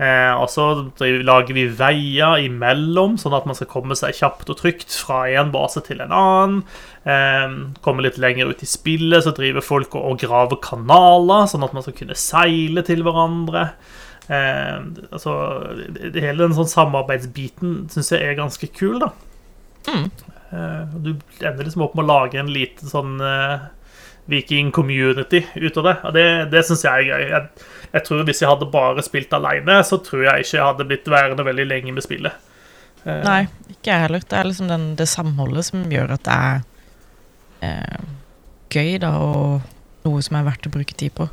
[0.00, 4.56] Eh, og så lager vi veier imellom, sånn at man skal komme seg kjapt og
[4.58, 6.62] trygt fra en base til en annen.
[7.04, 11.66] Eh, komme litt lenger ut i spillet, så driver folk og, og graver kanaler, sånn
[11.66, 13.68] at man skal kunne seile til hverandre.
[14.28, 14.78] Eh,
[15.10, 15.34] altså,
[16.14, 19.10] hele den sånn samarbeidsbiten syns jeg er ganske kul, da.
[19.88, 20.10] Mm.
[20.52, 23.66] Eh, du ender liksom opp med å lage en liten sånn eh,
[24.30, 25.96] viking-community ut av det.
[26.06, 27.26] Og det, det syns jeg er gøy.
[27.32, 30.88] Jeg, jeg tror Hvis jeg hadde bare spilt alene, så tror jeg ikke jeg hadde
[30.88, 32.50] blitt værende veldig lenge med spillet.
[33.02, 33.42] Eh, Nei,
[33.74, 34.26] ikke jeg heller.
[34.28, 36.66] Det er liksom den, det samholdet som gjør at det er
[37.66, 38.10] eh,
[38.72, 41.28] gøy, da, og noe som er verdt å bruke tid på.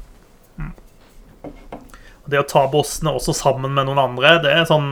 [2.30, 4.90] Det å ta bossene også sammen med noen andre, det er sånn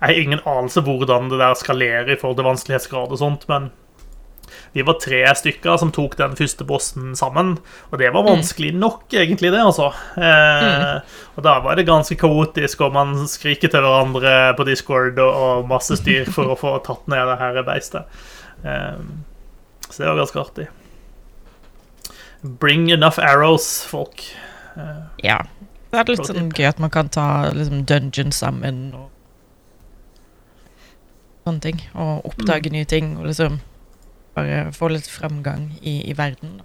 [0.00, 3.70] Jeg har ingen anelse hvordan det der skalerer i forhold til vanskelighetsgrad og sånt, men
[4.74, 7.54] vi var tre stykker som tok den første bossen sammen,
[7.90, 9.90] og det var vanskelig nok, egentlig, det, altså.
[10.16, 10.98] Eh,
[11.36, 15.68] Og da var det ganske kaotisk, og man skriker til hverandre på Discord og, og
[15.70, 18.20] masse styr for å få tatt ned det her beistet.
[18.64, 18.96] Eh,
[19.88, 20.68] så det var ganske artig.
[22.42, 24.24] Bring enough arrows, folk.
[24.76, 25.38] Eh, Ja.
[25.92, 29.10] Så er litt sånn gøy at man kan ta liksom, dungeons sammen og
[31.44, 31.82] sånne ting.
[31.98, 33.58] Og oppdage nye ting og liksom
[34.36, 36.58] bare få litt framgang i, i verden.
[36.62, 36.64] da.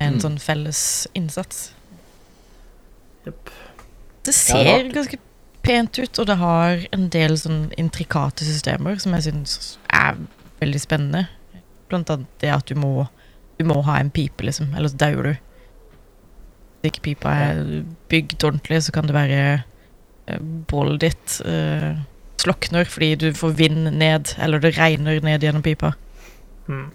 [0.00, 0.20] En Mm.
[0.20, 1.72] sånn felles innsats.
[3.26, 3.50] Jepp.
[4.22, 4.92] Det Ja, ser rart.
[4.94, 5.18] ganske
[5.62, 10.16] pent ut, og det har en del sånn intrikate systemer som jeg syns er
[10.60, 11.28] veldig spennende.
[11.88, 13.08] Blant annet det at du må,
[13.58, 15.36] du må ha en pipe, liksom, ellers dauer du.
[16.80, 17.64] Hvis ikke pipa er
[18.08, 19.40] bygd ordentlig, så kan det være
[20.26, 20.38] eh,
[20.70, 21.98] bålet ditt uh,
[22.40, 25.92] slokner fordi du får vind ned, eller det regner ned gjennom pipa.
[26.68, 26.86] Mm.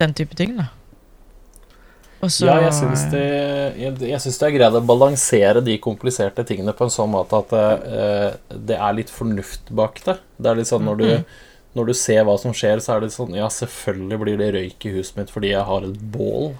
[0.00, 0.66] Den type ting, da.
[2.24, 3.24] Og så Ja, jeg syns det,
[3.78, 7.36] jeg, jeg syns det er greit å balansere de kompliserte tingene på en sånn måte
[7.42, 10.16] at uh, det er litt fornuft bak det.
[10.40, 11.24] Det er litt sånn når du, Mhm.
[11.76, 14.86] når du ser hva som skjer, så er det sånn Ja, selvfølgelig blir det røyk
[14.88, 16.54] i huset mitt fordi jeg har et bål.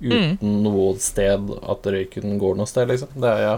[0.00, 3.12] Uten noe sted at røyken går noe sted, liksom.
[3.20, 3.56] Det er ja.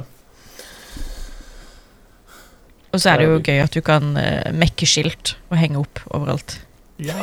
[2.92, 6.02] Og så er det jo gøy at du kan uh, mekke skilt og henge opp
[6.12, 6.58] overalt.
[7.00, 7.16] Ja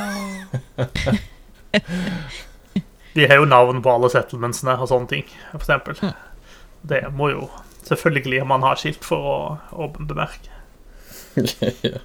[3.13, 5.99] De har jo navn på alle settlementsene og sånne ting, for eksempel.
[6.01, 6.15] Mm.
[6.89, 7.49] Det må jo
[7.85, 9.37] selvfølgelig man ha skilt for å,
[9.73, 10.49] å bemerke.
[11.85, 11.99] ja.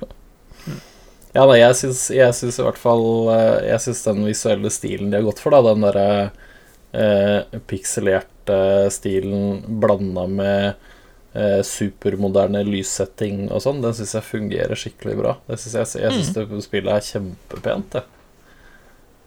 [1.32, 5.24] ja, nei, jeg syns, i hvert fall eh, Jeg syns den visuelle stilen de har
[5.26, 6.08] gått for, da, den derre
[6.94, 10.66] eh, pikselerte stilen blanda med
[11.34, 15.36] eh, supermoderne lyssetting og sånn, den syns jeg fungerer skikkelig bra.
[15.48, 18.10] Det synes jeg jeg syns det spillet er kjempepent, jeg.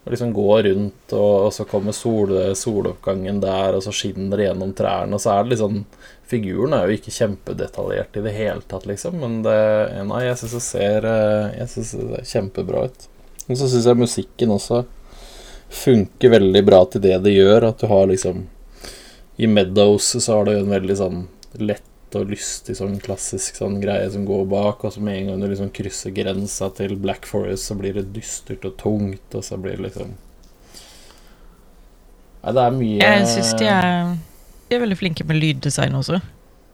[0.07, 4.45] Å liksom gå rundt, og, og så kommer sol, soloppgangen der, og så skinner det
[4.45, 5.83] gjennom trærne, og så er det sånn
[6.27, 9.59] Figuren er jo ikke kjempedetaljert i det hele tatt, liksom, men det
[10.07, 13.05] Nei, jeg syns det ser eh, Jeg synes det ser kjempebra ut.
[13.47, 14.81] Og så syns jeg musikken også
[15.69, 18.45] funker veldig bra til det det gjør, at du har liksom
[19.37, 21.25] I Meadows så har du en veldig sånn
[21.59, 25.43] lett og lystig sånn klassisk sånn greie som går bak, og så med en gang
[25.43, 29.59] du liksom krysser grensa til Black Forest, så blir det dystert og tungt, og så
[29.59, 30.15] blir det liksom
[32.37, 33.67] Nei, det er mye Jeg syns de
[34.67, 36.19] de er veldig flinke med lyddesign også.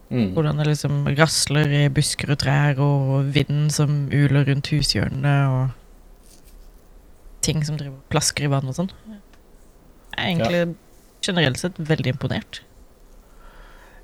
[0.09, 0.33] mm.
[0.33, 5.82] Hvordan det liksom rasler i busker og trær, og vinden som uler rundt hushjørnene, og
[7.45, 8.91] ting som driver plasker i vann og sånn.
[9.09, 9.19] Jeg
[10.17, 10.63] er egentlig
[11.23, 12.63] generelt sett veldig imponert.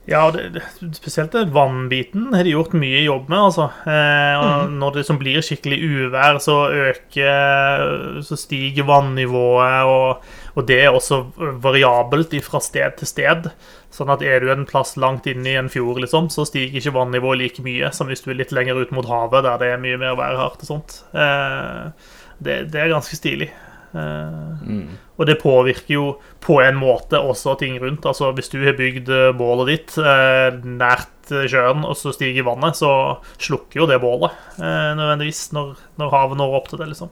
[0.09, 0.61] Ja, det, det,
[0.97, 3.67] spesielt den vannbiten har de gjort mye jobb med, altså.
[3.85, 10.23] Eh, og Når det som blir skikkelig uvær, så øker Så stiger vannivået, og,
[10.55, 11.21] og det er også
[11.61, 13.51] variabelt fra sted til sted.
[13.93, 16.95] Sånn at er du en plass langt inne i en fjord, liksom, så stiger ikke
[16.97, 19.83] vannivået like mye som hvis du er litt lenger ut mot havet, der det er
[19.83, 21.03] mye mer værhardt og sånt.
[21.13, 22.09] Eh,
[22.41, 23.49] det, det er ganske stilig.
[23.93, 24.35] Eh,
[24.69, 24.89] Mm.
[25.17, 26.03] og det påvirker jo
[26.45, 28.05] på en måte også ting rundt.
[28.05, 32.45] Altså Hvis du har bygd eh, bålet ditt eh, nært eh, sjøen, og så stiger
[32.45, 36.87] vannet, så slukker jo det bålet eh, nødvendigvis når, når havet når opp til det,
[36.91, 37.09] liksom.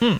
[0.00, 0.18] Mm.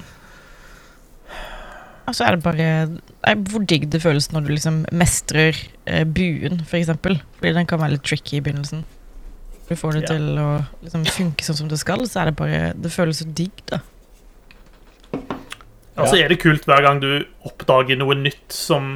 [2.07, 6.61] Altså er det bare nei, Hvor digg det føles når du liksom mestrer eh, buen,
[6.67, 7.19] for eksempel.
[7.39, 8.85] Fordi den kan være litt tricky i begynnelsen.
[9.69, 10.13] Du får det Ja.
[10.15, 10.51] til å
[10.85, 13.81] liksom funke sånn som det skal, så er det bare Det føles så digg, da.
[15.97, 18.91] Og så er det kult hver gang du oppdager noe nytt som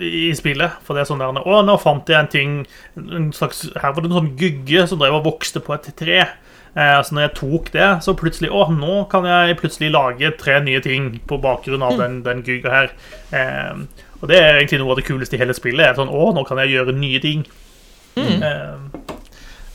[0.00, 0.80] i spillet.
[0.86, 2.56] For det er sånn der Å, nå fant jeg en ting
[2.96, 6.22] en slags, Her var det en sånn gugge som drev og vokste på et tre.
[6.76, 10.58] Eh, så når jeg tok det, så plutselig Å, nå kan jeg plutselig lage tre
[10.64, 12.96] nye ting på bakgrunn av den, den gugga her.
[13.36, 13.84] Eh,
[14.22, 15.84] og det er egentlig noe av det kuleste i hele spillet.
[15.84, 17.46] Er sånn, Å, nå kan jeg gjøre nye ting.
[18.16, 18.40] Mm.
[18.40, 19.06] Eh,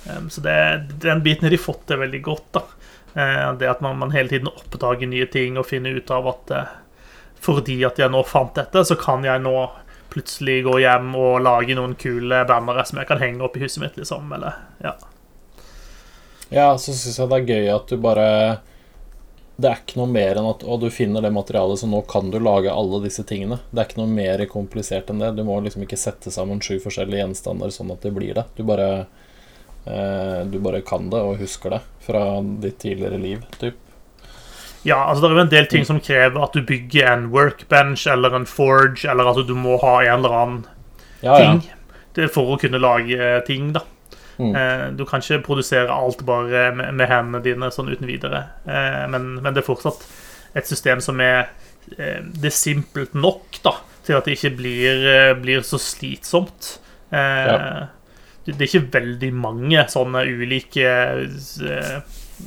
[0.10, 0.60] eh, så det,
[1.06, 2.48] den biten har de fått til veldig godt.
[2.58, 2.66] da
[3.14, 6.74] Det at man, man hele tiden oppdager nye ting og finner ut av at eh,
[7.42, 9.56] fordi at jeg nå fant dette, så kan jeg nå
[10.12, 13.82] plutselig gå hjem og lage noen kule bannere som jeg kan henge opp i huset
[13.82, 14.28] mitt, liksom.
[14.36, 14.94] Eller, ja.
[16.52, 18.28] Ja, så syns jeg det er gøy at du bare
[19.62, 22.32] det er ikke noe mer enn at å, du finner det materialet, så nå kan
[22.34, 23.60] du lage alle disse tingene.
[23.70, 25.36] Det er ikke noe mer komplisert enn det.
[25.38, 28.48] Du må liksom ikke sette sammen sju forskjellige gjenstander sånn at det blir det.
[28.58, 29.21] Du bare, eh,
[29.84, 32.20] du bare kan det og husker det fra
[32.62, 33.76] ditt tidligere liv, typ.
[34.84, 38.08] Ja, altså det er jo en del ting som krever at du bygger en workbench
[38.10, 40.64] eller en forge, eller at du må ha en eller annen
[41.22, 41.38] Ja, ja.
[41.52, 41.62] ting
[42.18, 43.84] det for å kunne lage ting, da.
[44.42, 44.56] Mm.
[44.56, 48.42] Eh, Du kan ikke produsere alt bare med, hendene dine sånn uten videre.
[48.66, 50.04] Eh, Men, men det er fortsatt
[50.56, 51.50] et system som er
[51.98, 56.80] eh, Det er simpelt nok da, til at det ikke blir, eh, blir så slitsomt.
[57.12, 57.88] Eh, Ja.
[58.46, 61.98] Det er ikke veldig mange sånne ulike eh,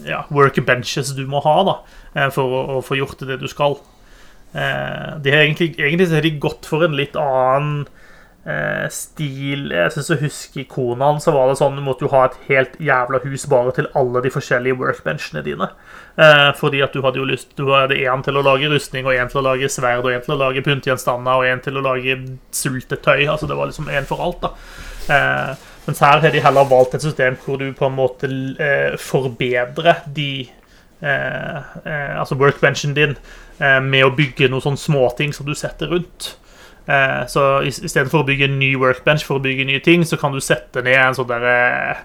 [0.09, 1.74] ja, workbenches du må ha da,
[2.16, 3.78] eh, for å, å få gjort det du skal.
[4.54, 7.85] Eh, de har egentlig, egentlig har de gått for en litt annen
[8.92, 12.26] stil Jeg synes jeg husker I Konan så var det sånn du måtte jo ha
[12.26, 15.70] et helt jævla hus bare til alle de forskjellige workbenchene dine.
[16.61, 19.33] Fordi at du hadde jo lyst Du hadde én til å lage rustning, og én
[19.33, 22.18] til å lage sverd, og én til å lage pyntgjenstander, og én til å lage
[22.52, 23.24] sultetøy.
[23.24, 24.52] Altså det var liksom én for alt, da.
[25.87, 28.29] Mens her har de heller valgt et system hvor du på en måte
[28.61, 30.47] eh, forbedrer de
[31.03, 33.16] eh, eh, Altså workbenchen din
[33.61, 36.37] eh, med å bygge noen sånne småting som du setter rundt.
[36.88, 40.16] Eh, så i- istedenfor å bygge en ny workbench for å bygge nye ting, så
[40.20, 41.97] kan du sette ned en sånn derre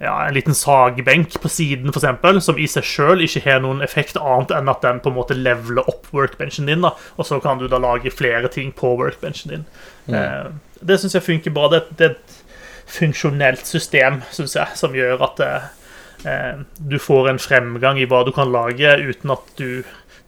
[0.00, 4.16] ja, en liten sagbenk på siden, eksempel, som i seg sjøl ikke har noen effekt
[4.16, 6.80] annet enn at den på en måte leveler opp workbenchen din.
[6.80, 9.66] da, Og så kan du da lage flere ting på workbenchen din.
[10.08, 10.46] Eh,
[10.82, 11.68] det syns jeg funker bra.
[11.68, 12.39] Det, det et
[12.90, 18.32] funksjonelt system, syns jeg, som gjør at eh, du får en fremgang i hva du
[18.36, 19.82] kan lage, uten at du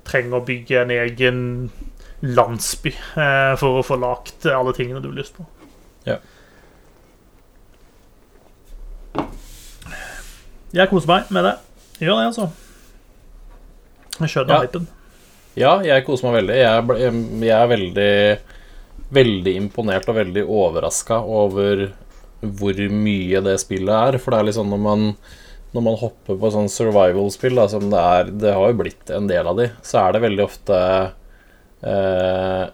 [0.09, 1.41] trenger å bygge en egen
[2.23, 5.47] landsby eh, for å få lagt alle tingene du har lyst på.
[6.07, 6.19] Ja.
[10.73, 11.55] Jeg koser meg med det.
[12.03, 12.49] Gjør det, altså.
[14.23, 14.61] Jeg skjønner Ja.
[14.67, 14.87] hypen.
[15.61, 16.57] Ja, jeg koser meg veldig.
[16.57, 18.39] Jeg, ble- jeg er veldig
[19.13, 21.83] Veldig imponert og veldig overraska over
[22.43, 24.19] hvor mye det spillet er.
[24.21, 25.09] For det er litt sånn når man
[25.73, 29.47] Når man hopper på sånn survival-spill, som det er Det har jo blitt en del
[29.49, 30.79] av de, så er det veldig ofte
[31.81, 32.65] eh,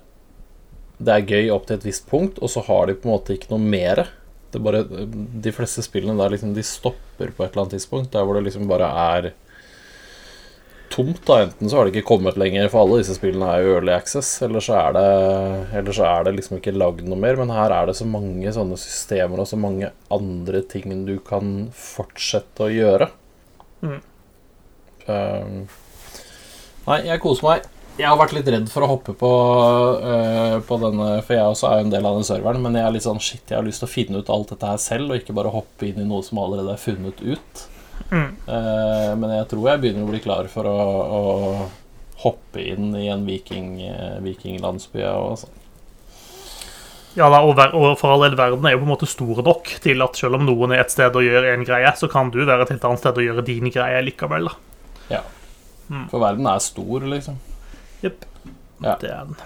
[0.98, 3.36] Det er gøy opp til et visst punkt, og så har de på en måte
[3.36, 4.08] ikke noe mere.
[4.50, 8.10] Det er bare, de fleste spillene der liksom de stopper på et eller annet tidspunkt,
[8.16, 9.30] der hvor det liksom bare er
[10.92, 11.20] tomt.
[11.26, 13.94] da Enten så har det ikke kommet lenger, for alle disse spillene er jo early
[13.94, 15.06] access, eller så er det,
[15.80, 17.38] eller så er det liksom ikke lagd noe mer.
[17.40, 21.68] Men her er det så mange sånne systemer og så mange andre ting du kan
[21.76, 23.10] fortsette å gjøre.
[23.84, 23.98] Mm.
[25.08, 25.58] Um,
[26.88, 27.68] nei, jeg koser meg.
[27.98, 29.30] Jeg har vært litt redd for å hoppe på,
[29.98, 32.86] uh, på denne, for jeg også er jo en del av den serveren, men jeg
[32.86, 35.10] er litt sånn shit, jeg har lyst til å finne ut alt dette her selv,
[35.10, 37.64] og ikke bare hoppe inn i noe som allerede er funnet ut.
[38.10, 38.30] Mm.
[38.48, 40.76] Eh, men jeg tror jeg begynner å bli klar for å,
[41.18, 41.22] å
[42.24, 45.02] hoppe inn i en viking, eh, vikinglandsby.
[45.04, 45.50] jeg også.
[47.18, 49.70] Ja, da, og, og for all del, verden er jo på en måte stor nok
[49.82, 52.42] til at selv om noen er et sted og gjør en greie, så kan du
[52.44, 54.50] være et helt annet sted og gjøre din greie likevel.
[54.50, 55.16] da.
[55.18, 55.22] Ja.
[56.12, 57.40] For verden er stor, liksom.
[58.04, 58.26] Jepp.
[58.84, 58.94] Ja.
[59.00, 59.40] Det er den.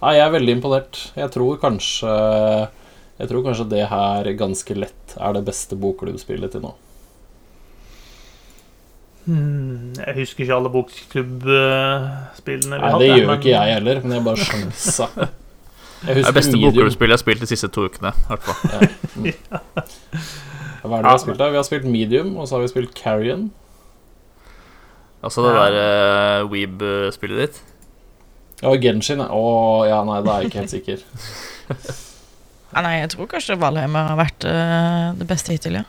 [0.00, 1.00] Nei, jeg er veldig imponert.
[1.16, 2.12] Jeg tror kanskje
[3.20, 6.70] Jeg tror kanskje det her ganske lett er det beste bokklubbspillet til nå.
[9.30, 12.98] Hmm, jeg husker ikke alle bokklubbspillene vi Nei, hadde.
[12.98, 15.06] det gjør men- ikke jeg heller, men jeg bare sjansa.
[16.00, 18.10] Jeg Det er beste bokklubbspillet jeg har spilt de siste to ukene.
[18.10, 18.58] i hvert fall.
[20.82, 21.50] Hva er det vi har spilt da?
[21.52, 23.50] Vi har spilt Medium, og så har vi spilt Carrion.
[25.22, 25.58] Altså det Ja.
[25.68, 25.74] der
[26.42, 27.56] uh, Weeb-spillet ditt.
[28.62, 29.20] Ja, Genshin.
[29.20, 29.42] Å
[29.88, 30.98] ja, nei, da er jeg ikke helt sikker.
[32.70, 35.84] Ja, nei, jeg tror kanskje Valheim har vært uh, det beste hittil, ja.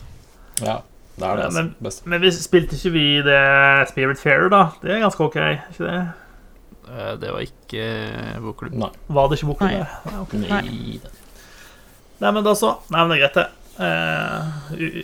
[0.65, 0.80] Ja,
[1.17, 1.62] det er det Ja, altså.
[1.63, 2.08] men- beste.
[2.10, 4.62] Men vi spilte ikke vi det Spirit Fairer, da?
[4.82, 6.02] Det er ganske OK, ikke det?
[6.91, 7.84] Eh, det var ikke
[8.36, 8.74] uh, bokklubb.
[8.82, 8.89] Nei.
[9.08, 9.71] Var det ikke bokklubb?
[9.71, 9.86] Nei.
[10.06, 10.34] Nei, ok.
[10.34, 11.02] Nei.
[12.21, 12.73] Nei, men da så.
[12.92, 13.50] Nei, men det er greit, det.
[13.81, 15.04] Eh,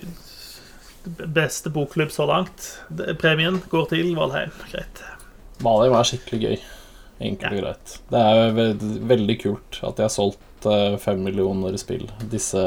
[1.38, 2.66] beste bokklubb så langt.
[3.22, 4.52] Premien går til Valheim.
[4.72, 5.04] Greit.
[5.64, 6.58] Valheim er skikkelig gøy.
[7.30, 7.94] Enkelt og greit.
[8.12, 12.06] Det er ve- veldig kult at de har solgt eh, fem millioner spill.
[12.30, 12.62] Disse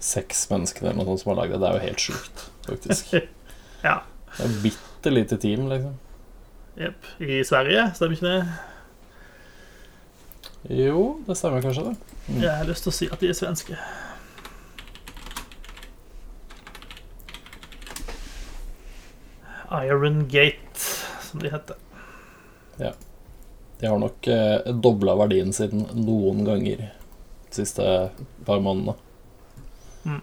[0.00, 1.60] seks menneskene eller noe sånt som har lagd det.
[1.62, 2.44] Det er jo helt sjukt,
[2.74, 3.14] faktisk.
[3.80, 4.02] Ja.
[4.36, 5.94] Det er bitte lite team, liksom.
[6.76, 7.06] Jepp.
[7.24, 8.42] I Sverige, stemmer ikke det?
[10.68, 11.96] Jo, det stemmer kanskje, det.
[12.28, 12.42] Mm.
[12.42, 13.78] Jeg har lyst til å si at de er svenske.
[19.80, 20.84] Iron Gate,
[21.24, 21.76] som de heter.
[22.76, 22.92] Ja.
[23.80, 26.90] De har nok eh, dobla verdien sin noen ganger de
[27.54, 27.84] siste
[28.44, 28.96] par månedene.
[30.04, 30.20] Mm.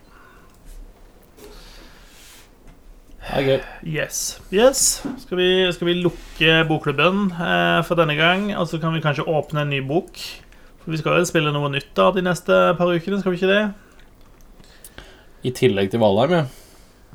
[3.38, 3.60] Gøy.
[3.86, 4.40] Yes.
[4.50, 4.84] yes.
[5.22, 8.48] Skal, vi, skal vi lukke bokklubben eh, for denne gang?
[8.58, 10.18] Og så kan vi kanskje åpne en ny bok?
[10.82, 13.52] For vi skal jo spille noe nytt da de neste par ukene, skal vi ikke
[13.52, 15.04] det?
[15.46, 16.48] I tillegg til Valheim, ja.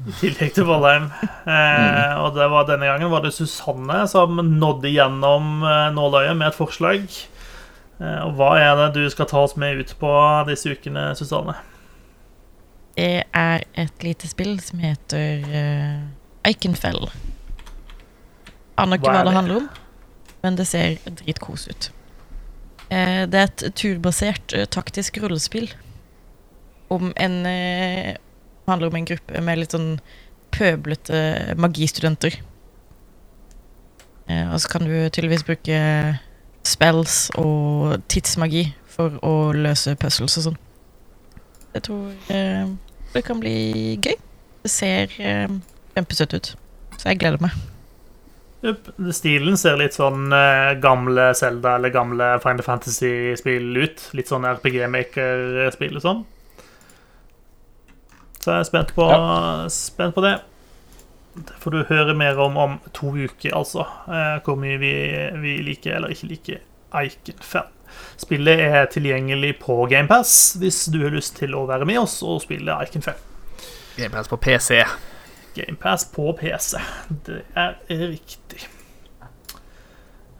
[0.02, 1.10] I tillegg til Valheim.
[1.26, 6.52] Eh, og det var denne gangen var det Susanne som nådde gjennom eh, nåløyet med
[6.52, 7.10] et forslag.
[7.98, 10.14] Eh, og hva er det du skal ta oss med ut på
[10.48, 11.58] disse ukene, Susanne?
[12.96, 17.06] Det er et lite spill som heter uh, Iconfell.
[18.80, 19.36] Aner ikke Hva hva det det?
[19.38, 19.68] handler om,
[20.44, 21.88] men det ser dritkos ut.
[22.92, 25.70] Uh, det er et turbasert uh, taktisk rollespill
[26.92, 28.12] om en uh,
[28.68, 29.94] handler om en gruppe med litt sånn
[30.52, 32.36] pøblete magistudenter.
[34.28, 35.78] Eh, og så kan du tydeligvis bruke
[36.66, 40.60] spells og tidsmagi for å løse puzzles og sånn.
[41.72, 42.72] Jeg tror eh,
[43.12, 44.16] det kan bli gøy.
[44.62, 45.48] Det ser eh,
[45.96, 46.52] kjempesøtt ut,
[46.98, 47.56] så jeg gleder meg.
[48.62, 48.92] Yep.
[49.10, 54.04] Stilen ser litt sånn eh, gamle Zelda eller gamle Final Fantasy-spill ut.
[54.14, 56.22] Litt sånn RPG-maker-spill og sånn.
[58.42, 59.08] Så jeg er spent på,
[59.70, 60.36] spent på det.
[61.32, 63.86] Det får du høre mer om om to uker, altså.
[64.06, 64.94] Eh, hvor mye vi,
[65.42, 66.62] vi liker eller ikke liker
[67.02, 67.70] Iconfell.
[68.20, 72.42] Spillet er tilgjengelig på GamePass hvis du har lyst til å være med oss og
[72.44, 73.18] spille Iconfell.
[73.96, 74.82] Gamepass på PC.
[75.56, 76.78] GamePass på PC.
[77.26, 78.62] Det er riktig.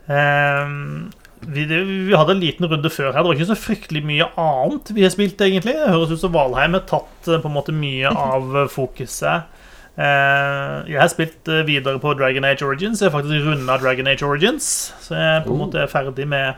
[0.07, 1.11] Um,
[1.47, 3.23] vi, det, vi hadde en liten runde før her.
[3.23, 5.75] Det var ikke så fryktelig mye annet vi har spilt, egentlig.
[5.79, 9.49] Det høres ut som Valheim har tatt eh, på en måte mye av eh, fokuset.
[9.93, 13.03] Uh, jeg har spilt eh, videre på Dragon Age Origins.
[13.03, 14.69] Jeg har faktisk runda Dragon Age Origins,
[15.05, 15.65] så jeg er på en Oh.
[15.67, 16.55] måte ferdig med,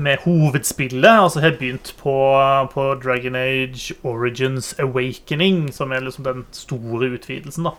[0.00, 1.10] med hovedspillet.
[1.26, 2.14] Altså har begynt på,
[2.72, 7.74] på Dragon Age Origins Awakening, som er liksom den store utvidelsen, da.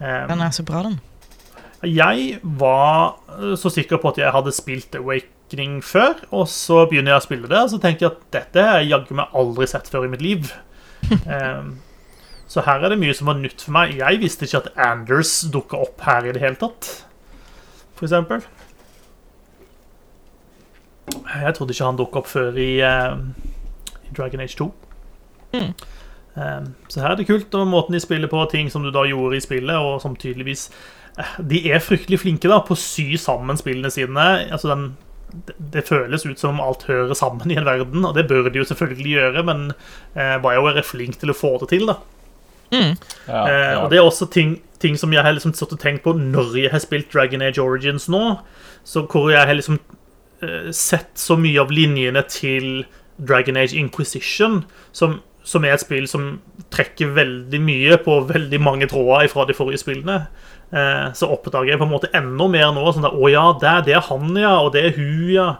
[0.00, 0.98] Eh, Den er så bra, den.
[1.82, 7.14] jeg var eh, så sikker på at jeg hadde spilt Awakening før, og så begynner
[7.14, 9.66] jeg å spille det, og så tenker jeg at dette har jeg jaggu meg aldri
[9.70, 10.52] sett før i mitt liv.
[11.30, 11.76] um,
[12.50, 13.96] så her er det mye som var nytt for meg.
[13.98, 16.90] Jeg visste ikke at Anders dukka opp her i det hele tatt,
[17.96, 18.42] for eksempel.
[21.26, 23.18] Jeg trodde ikke han dukka opp før i, uh,
[24.06, 24.68] i Dragon Age 2.
[25.56, 25.72] Mm.
[26.36, 29.06] Um, så her er det kult, og måten de spiller på ting som du da
[29.08, 30.66] gjorde i spillet, og som tydeligvis
[31.16, 34.26] eh, De er fryktelig flinke da på å sy sammen spillene sine.
[34.52, 34.84] Altså den,
[35.32, 38.50] det, det føles ut som om alt hører sammen i en verden, og det bør
[38.50, 39.64] de jo selvfølgelig gjøre, men
[40.18, 41.98] uh, BioWare er flink til å få det til, da.
[42.74, 42.96] Mm.
[43.30, 43.42] Ja, ja.
[43.46, 46.12] Uh, og det er også ting, ting som jeg har liksom stått og tenkt på
[46.18, 48.42] når jeg har spilt Dragon Age Origins nå,
[48.84, 49.80] så hvor jeg har liksom
[50.74, 52.84] sett så mye av linjene til
[53.16, 56.36] Dragon Age Inquisition, som, som er et spill som
[56.74, 60.26] trekker veldig mye på veldig mange tråder fra de forrige spillene.
[60.74, 62.86] Eh, så oppdager jeg på en måte enda mer nå.
[62.92, 64.56] Sånn der, Å ja, det det er han, ja.
[64.64, 65.50] Og det er hun, ja.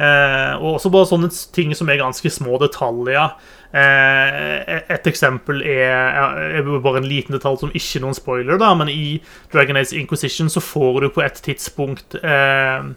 [0.00, 3.34] Eh, og også bare sånne ting som er ganske små detaljer.
[3.70, 8.72] Eh, et eksempel er, er bare en liten detalj som ikke er noen spoiler, da,
[8.78, 9.20] men i
[9.52, 12.90] Dragon Age Inquisition så får du på et tidspunkt eh,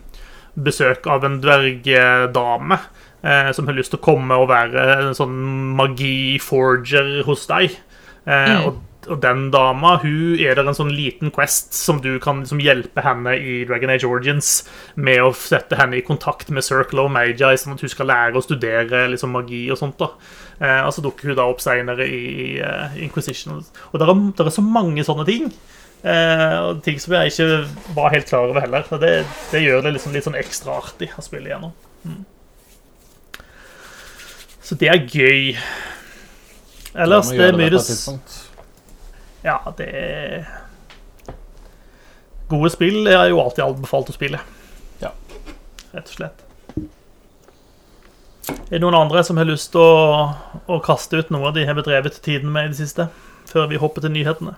[0.56, 2.78] besøk av en dvergdame
[3.24, 5.38] eh, som har lyst til å komme og være en sånn
[5.80, 7.78] magi-forger hos deg.
[8.26, 8.66] Eh, Mm.
[8.68, 8.78] og,
[9.12, 13.04] og den dama hun er det en sånn liten quest som du kan liksom hjelpe
[13.04, 14.64] henne i Dragon Age Origins
[14.96, 18.40] med å sette henne i kontakt med Circle of Magi, sånn at hun skal lære
[18.40, 19.98] å studere liksom, magi og sånt.
[20.00, 20.08] da
[20.62, 23.60] eh, altså så dukker hun da opp seinere i eh, Inquisition.
[23.92, 25.52] Og det er, er så mange sånne ting.
[26.04, 27.48] Eh, og ting som jeg ikke
[27.96, 28.84] var helt klar over heller.
[28.90, 29.14] Så det,
[29.54, 31.76] det gjør det liksom litt sånn ekstra artig å spille igjennom.
[32.04, 32.24] Mm.
[34.64, 35.54] Så det er gøy.
[36.94, 38.36] Ellers, det er mye det et.
[39.44, 40.46] Ja, det er
[42.52, 44.40] Gode spill er jo alltid anbefalt å spille.
[45.02, 45.10] Ja.
[45.96, 46.44] Rett og slett.
[48.44, 50.34] Er det noen andre som har lyst til å,
[50.68, 53.08] å kaste ut noe de har bedrevet tiden med i det siste?
[53.50, 54.54] Før vi hopper til nyhetene.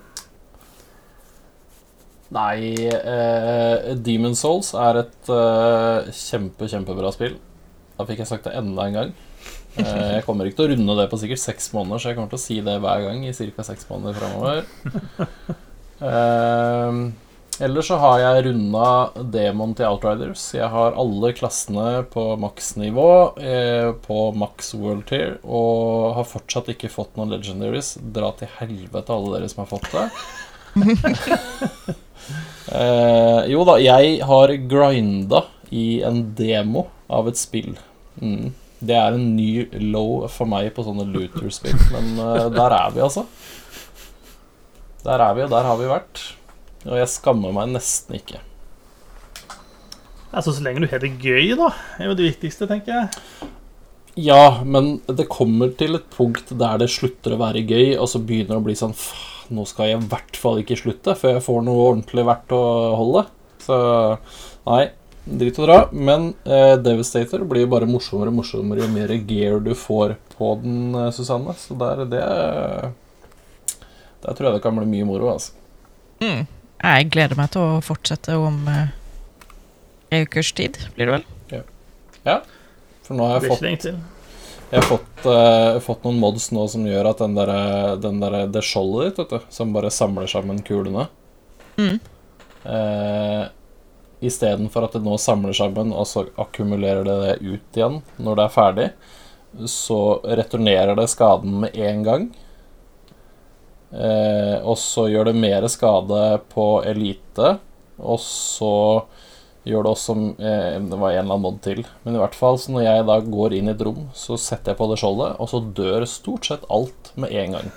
[2.33, 7.37] Nei, eh, Demon Souls er et eh, kjempe, kjempebra spill.
[7.95, 9.11] Da fikk jeg sagt det enda en gang.
[9.75, 12.31] Eh, jeg kommer ikke til å runde det på sikkert seks måneder, så jeg kommer
[12.31, 13.67] til å si det hver gang i ca.
[13.67, 14.65] seks måneder framover.
[15.95, 16.97] Eh,
[17.63, 18.87] ellers så har jeg runda
[19.31, 20.41] demon til Outriders.
[20.57, 23.05] Jeg har alle klassene på maksnivå
[23.39, 27.93] eh, på max world tier og har fortsatt ikke fått noen legendaries.
[28.11, 30.03] Dra til helvete, alle dere som har fått det.
[32.65, 37.75] Eh, jo da, jeg har grinda i en demo av et spill.
[38.17, 38.55] Mm.
[38.85, 43.03] Det er en ny low for meg på sånne looter-spill, men uh, der er vi,
[43.05, 43.25] altså.
[45.05, 46.23] Der er vi, og der har vi vært.
[46.85, 48.41] Og jeg skammer meg nesten ikke.
[50.33, 51.69] Altså, Så lenge du har det gøy, da,
[51.99, 53.51] er jo det viktigste, tenker jeg.
[54.25, 58.21] Ja, men det kommer til et punkt der det slutter å være gøy, og så
[58.23, 61.37] begynner det å bli sånn "Faen, Nå skal jeg i hvert fall ikke slutte før
[61.37, 62.61] jeg får noe ordentlig verdt å
[62.97, 63.25] holde.
[63.65, 63.77] Så
[64.65, 64.83] nei,
[65.25, 65.77] drit og dra.
[65.91, 70.51] Men eh, Devastator blir jo bare morsommere og morsommere jo mer gear du får på
[70.63, 71.55] den, eh, Susanne.
[71.59, 72.25] Så der, det
[74.25, 75.53] Der tror jeg det kan bli mye moro, altså.
[76.23, 76.47] Mm.
[76.81, 78.89] Jeg gleder meg til å fortsette om eh,
[80.23, 81.25] ukers tid, blir det vel?
[82.25, 82.39] Ja,
[83.05, 84.14] For nå har jeg fått.
[84.71, 87.51] Jeg har fått, uh, fått noen mods nå som gjør at den der,
[88.01, 91.07] den der, det skjoldet ditt, vet du, som bare samler sammen kulene
[91.75, 91.99] Mm.
[92.63, 93.45] uh,
[94.23, 98.45] Istedenfor at det nå samler sammen, og så akkumulerer det det ut igjen når det
[98.45, 98.85] er ferdig,
[99.69, 102.25] så returnerer det skaden med en gang.
[103.91, 107.57] Uh, og så gjør det mer skade på elite,
[107.99, 108.73] og så
[109.65, 111.81] gjør det også eh, Det var en eller annen mod til.
[112.05, 114.73] Men i hvert fall, så når jeg da går inn i et rom, så setter
[114.73, 117.71] jeg på det skjoldet, og så dør stort sett alt med en gang.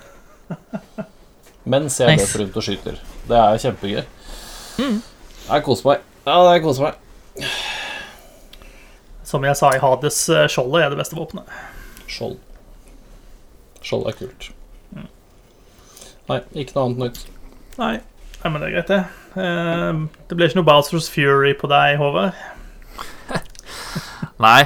[1.73, 2.25] Mens jeg Nice.
[2.25, 2.99] løper rundt og skyter.
[3.29, 4.03] Det er kjempegøy.
[4.79, 5.01] Mm.
[5.49, 6.05] Jeg koser meg.
[6.29, 7.49] Ja, jeg koser meg.
[9.29, 11.49] Som jeg sa i Hades, eh, skjoldet er det beste våpenet.
[12.09, 12.37] Skjold.
[13.85, 14.49] Skjold er kult.
[16.29, 17.21] Nei, ikke noe annet nytt.
[17.79, 17.93] Nei,
[18.39, 18.99] Nei men det er greit, det.
[19.43, 22.37] Eh, Det ble ikke noe Bowsers Fury på deg, Håvard.
[24.45, 24.61] Nei,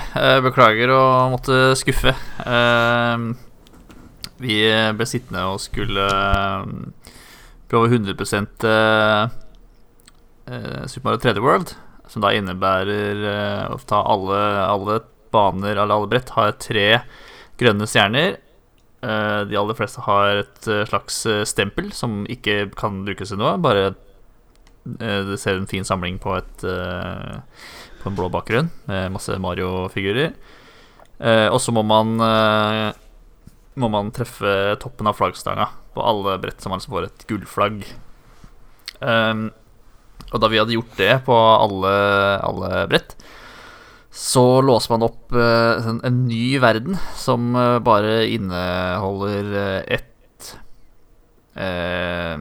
[0.45, 1.01] beklager å
[1.33, 2.13] måtte skuffe.
[2.45, 3.25] Eh,
[4.43, 4.59] Vi
[4.97, 6.67] ble sittende og skulle eh,
[7.71, 8.13] prøve 100
[8.69, 9.23] eh,
[10.51, 11.73] eh, Super Mario 3D World,
[12.11, 13.25] som da innebærer
[13.73, 14.99] å ta alle, alle
[15.33, 16.87] baner, eller alle brett, har tre
[17.57, 18.35] grønne stjerner.
[19.03, 23.41] Eh, De aller fleste har et eh, slags eh, stempel som ikke kan brukes til
[23.41, 23.57] noe.
[23.61, 23.93] Bare
[24.83, 26.63] du ser en fin samling på et
[28.01, 30.33] på en blå bakgrunn med masse Mario-figurer.
[31.23, 32.17] Og så må man
[33.79, 37.87] må man treffe toppen av flaggstanga på alle brett som altså får et gullflagg.
[39.07, 41.95] Og da vi hadde gjort det på alle,
[42.43, 43.15] alle brett,
[44.13, 50.51] så låser man opp eh, en, en ny verden som eh, bare inneholder eh, ett
[51.57, 52.37] eh,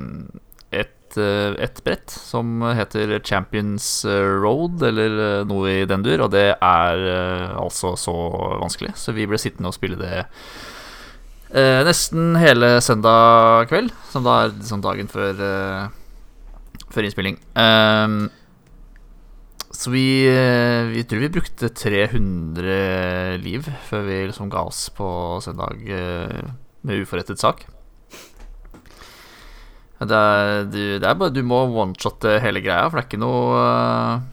[1.12, 6.26] et, eh, et brett som heter Champions eh, Road, eller eh, noe i den dur,
[6.26, 8.14] og det er eh, altså så
[8.60, 10.12] vanskelig, så vi ble sittende og spille det
[11.52, 17.40] eh, nesten hele søndag kveld, som da er liksom dagen før, eh, før innspilling.
[17.56, 18.22] Ehm,
[19.72, 25.06] så vi, eh, vi tror vi brukte 300 liv før vi liksom ga oss på
[25.40, 26.50] søndag eh,
[26.84, 27.64] med uforrettet sak.
[30.02, 33.60] Det er, det er bare Du må one-shotte hele greia, for det er ikke noe
[33.62, 34.24] eh,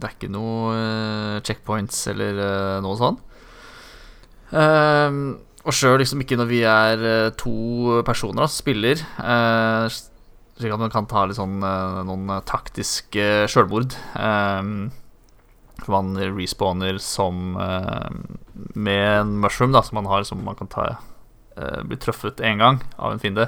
[0.00, 3.18] Det er ikke noe checkpoints eller noe sånn.
[5.60, 7.04] Og sjøl liksom ikke når vi er
[7.38, 9.04] to personer da, spiller,
[10.60, 13.96] slik at man kan ta litt sånn eh, noen taktiske sjølmord.
[14.20, 14.90] Ehm,
[15.80, 18.10] for man respawner som eh,
[18.76, 22.60] Med en mushroom da som man har, som man kan ta eh, Bli truffet én
[22.60, 23.46] gang av en fiende.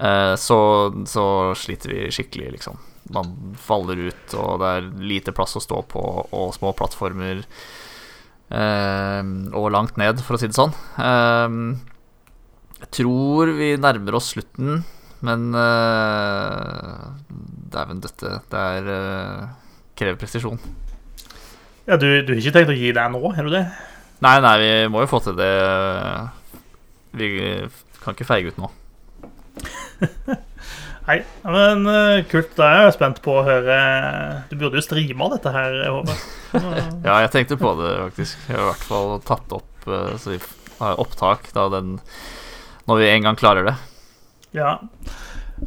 [0.00, 0.58] Eh, så,
[1.06, 1.26] så
[1.58, 2.80] sliter vi skikkelig, liksom.
[3.12, 7.44] Man faller ut, og det er lite plass å stå på, og små plattformer.
[8.48, 9.22] eh,
[9.52, 10.72] og langt ned, for å si det sånn.
[10.96, 11.60] Eh,
[12.82, 14.80] jeg tror vi nærmer oss slutten,
[15.22, 17.12] men uh,
[17.72, 18.36] dæven døtte.
[18.50, 19.48] Det er uh,
[19.98, 20.60] krever presisjon.
[21.86, 23.64] Ja, du, du har ikke tenkt å gi deg nå, har du det?
[24.22, 25.50] Nei, nei, vi må jo få til det.
[27.18, 27.28] Vi
[28.02, 28.70] kan ikke feige ut nå.
[31.08, 32.52] Nei, men eh, kult.
[32.54, 33.76] Da er jeg spent på å høre
[34.50, 36.26] Du burde jo streame dette her, Håvard.
[37.08, 38.44] Ja, jeg tenkte på det, faktisk.
[38.46, 39.88] Jeg har i hvert fall tatt opp
[40.22, 40.38] Så vi
[40.78, 41.96] har opptak da den
[42.86, 43.74] Når vi en gang klarer det.
[44.56, 44.76] Ja.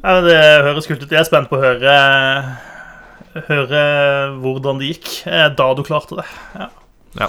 [0.02, 1.12] ja det høres kult ut.
[1.12, 1.94] Jeg er spent på å høre
[3.50, 3.80] Høre
[4.40, 6.24] hvordan det gikk eh, da du klarte det.
[6.56, 6.68] Ja.
[7.20, 7.28] Ja.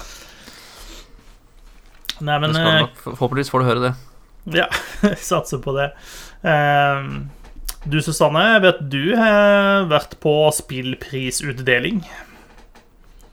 [2.23, 3.91] Nei, men eh, forhåpentligvis får du høre det.
[4.61, 4.69] Ja,
[5.03, 5.89] jeg satser på det.
[6.47, 7.09] Eh,
[7.87, 12.01] Du, Susanne, jeg vet du har vært på spillprisutdeling.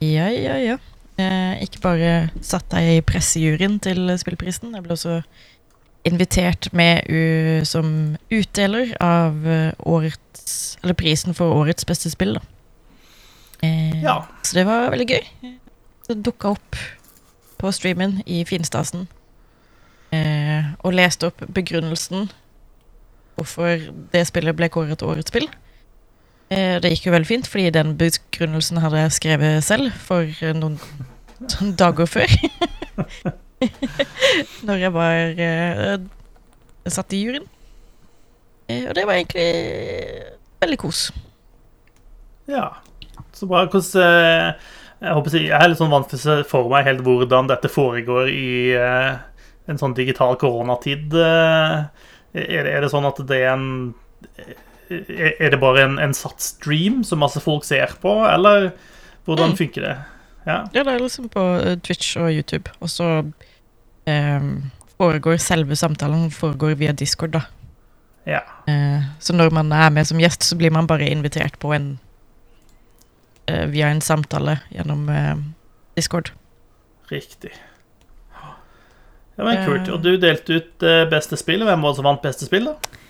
[0.03, 0.75] Ja, ja, ja.
[1.15, 2.11] Eh, ikke bare
[2.43, 5.21] satt jeg i pressejuryen til spillprisen, jeg ble også
[6.05, 12.41] invitert med uh, som utdeler av eh, årets Eller prisen for årets beste spill, da.
[13.65, 14.19] Eh, Ja.
[14.43, 15.55] Så det var veldig gøy.
[16.07, 16.75] Det dukka opp
[17.57, 19.07] på streamen i finstasen
[20.13, 22.27] eh, og leste opp begrunnelsen
[23.35, 23.81] hvorfor
[24.13, 25.47] det spillet ble kåret årets spill.
[26.53, 30.53] Eh, det gikk jo veldig fint, fordi den begrunnelsen hadde jeg skrevet selv for eh,
[30.53, 30.77] noen
[31.79, 32.37] dager før.
[34.67, 37.45] Når jeg var uh, satt i juryen.
[38.69, 39.49] Uh, og det var egentlig
[40.63, 41.05] veldig kos.
[42.49, 42.67] Ja,
[43.33, 43.65] så bra.
[43.71, 44.73] Hvordan uh,
[45.05, 48.49] Jeg håper jeg er litt sånn vanskelig for meg helt hvordan dette foregår i
[48.79, 49.17] eh,
[49.69, 51.13] en sånn digital koronatid.
[51.13, 51.83] Eh,
[52.35, 53.67] Er det, er det sånn at det er en
[54.89, 58.71] Er det bare en, en satt stream som masse folk ser på, eller
[59.25, 59.57] hvordan Mm.
[59.57, 59.93] funker det?
[60.45, 60.57] Ja.
[60.73, 62.69] Ja, det er liksom på eh, Twitch og YouTube.
[62.79, 63.07] Og så
[64.05, 64.47] eh,
[64.97, 67.41] foregår selve samtalen foregår via Discord, da.
[68.25, 68.41] ja.
[68.67, 71.99] Eh, så når man er med som gjest, så blir man bare invitert på en
[73.47, 75.35] eh, Via en samtale gjennom eh,
[75.95, 76.31] Discord.
[77.11, 77.51] Riktig.
[79.35, 79.89] Ja, men Kult.
[79.91, 81.65] Og du delte ut eh, beste spill.
[81.67, 83.01] Hvem var det som vant beste spill, da?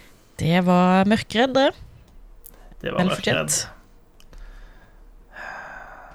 [0.41, 1.69] Det var Mørkeredd, det.
[2.81, 3.53] Det var Mørkeredd.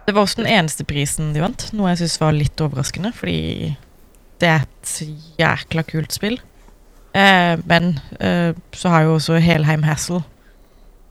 [0.06, 3.76] Det var også den eneste prisen de vant, noe jeg syns var litt overraskende, fordi
[4.40, 4.94] det er et
[5.40, 6.38] jækla kult spill.
[7.16, 10.22] Eh, men eh, så har jo også Helheim Hassle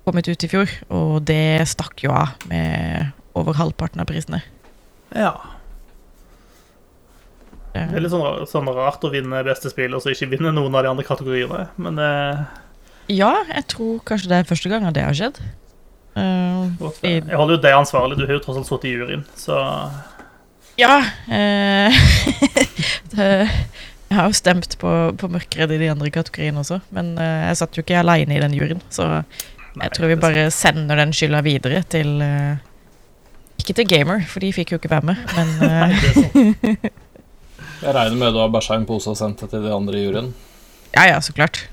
[0.07, 4.41] kommet ut i fjor, og det stakk jo av med over halvparten av prisene.
[5.13, 5.33] Ja.
[7.73, 10.53] Eh, Det er litt sånn, sånn rart å vinne beste spill og så ikke vinne
[10.55, 11.67] noen av de andre kategoriene.
[11.77, 12.43] Men eh,
[13.09, 15.41] ja, jeg tror kanskje det er første gang det har skjedd.
[16.19, 16.65] Uh,
[17.05, 18.17] jeg holder jo deg ansvarlig.
[18.17, 19.59] Du har jo tross alt sittet i juryen, så
[20.79, 21.03] Ja.
[21.27, 21.91] Eh,
[23.19, 27.59] jeg har jo stemt på, på Mørkeredd i de andre kategoriene også, men eh, jeg
[27.59, 31.11] satt jo ikke aleine i den juryen, så nei, jeg tror vi bare sender den
[31.15, 32.55] skylda videre til eh,
[33.59, 36.89] Ikke til Gamer, for de fikk jo ikke være med, men Nei, eh.
[37.83, 40.03] Jeg regner med du har bæsja en pose og sendt det til de andre i
[40.03, 40.33] juryen.
[40.95, 41.69] ja ja, så klart.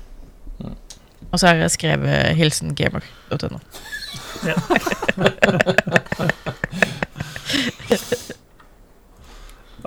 [1.31, 3.59] Og så har jeg skrevet hilsen gamer.no.
[4.47, 4.55] Ja,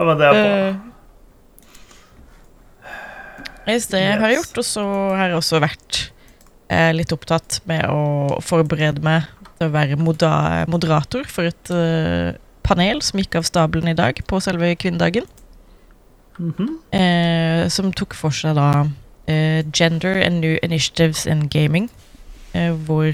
[0.08, 0.44] men det er bra.
[0.70, 0.76] Eh,
[3.68, 4.46] Yes, det har jeg Yes.
[4.48, 4.82] gjort, og så
[5.14, 5.98] har jeg også vært
[6.70, 9.26] eh, litt opptatt med å forberede meg
[9.58, 9.98] til å være
[10.70, 12.32] moderator for et eh,
[12.66, 15.26] panel som gikk av stabelen i dag på selve kvinnedagen.
[16.40, 16.78] Mhm.
[16.96, 18.86] eh, som tok for seg da
[19.28, 21.90] eh, Gender and New Initiatives in Gaming,
[22.54, 23.12] eh, hvor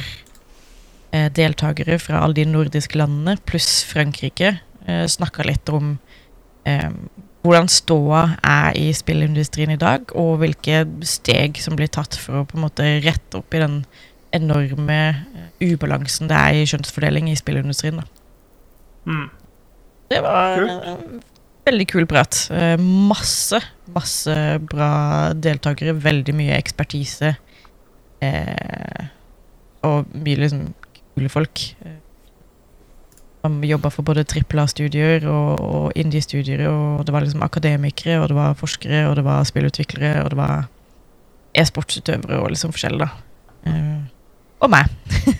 [1.12, 5.99] eh, deltakere fra alle de nordiske landene pluss Frankrike eh, snakka litt om
[6.67, 6.91] eh,
[7.47, 12.47] hvordan ståa er i spillindustrien i dag, og hvilke steg som blir tatt for å
[12.49, 13.81] på en måte rette opp i den
[14.37, 18.03] enorme eh, ubalansen det er i kjønnsfordeling i spillindustrien.
[19.07, 19.29] Mm.
[20.11, 21.21] Det var en
[21.67, 22.39] veldig kul prat.
[22.55, 23.61] Eh, masse,
[23.95, 24.37] masse
[24.71, 24.91] bra
[25.35, 27.35] deltakere, veldig mye ekspertise.
[28.23, 29.07] Eh,
[29.87, 30.69] og mye liksom
[31.14, 31.62] kule folk.
[33.67, 38.37] Jobba for både trippel A-studier og, og indie-studier, og det var liksom akademikere, og det
[38.39, 40.67] var forskere, og det var spillutviklere, og det var
[41.57, 43.09] e-sportsutøvere og liksom forskjellig, da.
[43.67, 44.05] Uh,
[44.65, 44.93] og meg.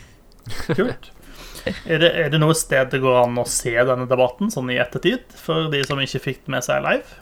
[0.77, 1.13] Kult.
[1.67, 4.79] Er det, er det noe sted det går an å se denne debatten sånn i
[4.83, 7.19] ettertid, for de som ikke fikk med seg live?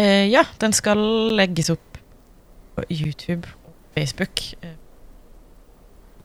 [0.00, 1.00] Uh, ja, den skal
[1.36, 2.00] legges opp
[2.74, 4.42] på YouTube og Facebook.
[4.64, 4.74] Uh,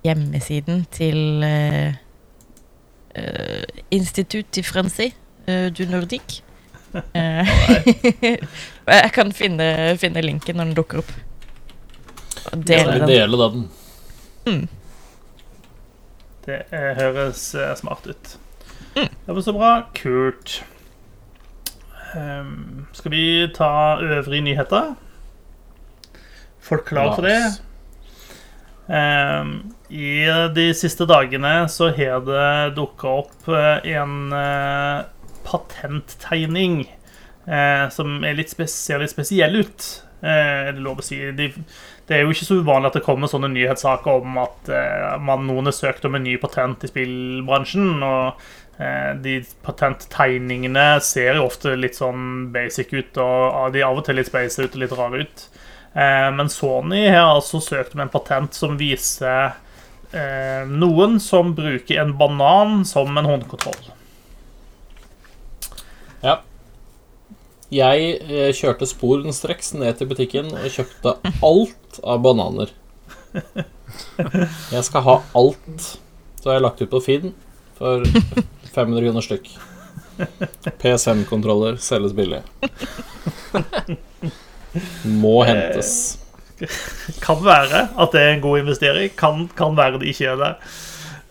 [0.08, 1.43] hjemmesiden til
[3.91, 5.13] Institut de Francais
[5.47, 6.43] eh, du Nordique.
[7.13, 7.45] Eh,
[8.89, 9.65] jeg kan finne,
[10.01, 11.11] finne linken når den dukker opp.
[12.49, 13.05] Og dele den.
[13.11, 13.67] dele den?
[16.47, 18.32] Det er, høres eh, smart ut.
[18.95, 19.05] Mm.
[19.05, 19.72] Det var så bra.
[20.01, 20.55] Kult.
[22.17, 23.70] Um, skal vi ta
[24.01, 24.95] øvrige nyheter?
[26.59, 27.61] Folk klar for det?
[28.89, 29.53] Ehm,
[29.89, 30.25] I
[30.55, 35.03] de siste dagene så har det dukka opp eh, en eh,
[35.45, 36.81] patenttegning
[37.45, 39.89] eh, som litt ser litt spesiell ut.
[40.19, 41.19] Er det lov å si.
[41.31, 41.51] De,
[42.09, 44.71] det er jo ikke så uvanlig at det kommer sånne nyhetssaker om at
[45.23, 48.03] man, noen har søkt om en ny patent i spillbransjen.
[48.03, 48.41] og
[49.23, 54.19] de patenttegningene ser jo ofte litt sånn basic ut, og de er av og til
[54.19, 55.47] litt space ut og litt rare ut.
[55.93, 59.55] Eh, men Sony har altså søkt om en patent som viser
[60.11, 63.89] eh, noen som bruker en banan som en håndkontroll.
[66.21, 66.39] Ja.
[67.73, 72.73] Jeg eh, kjørte sporenstreks ned til butikken og kjøpte alt av bananer.
[74.73, 75.89] Jeg skal ha alt.
[76.39, 77.33] Så har jeg lagt ut på Finn
[77.77, 78.05] for
[78.75, 79.49] 500 kroner stykk.
[80.81, 82.41] PSM-kontroller selges billig.
[85.03, 86.20] Må hentes.
[87.24, 89.11] Kan være at det er en god investering.
[89.17, 90.53] Kan, kan være det ikke er det.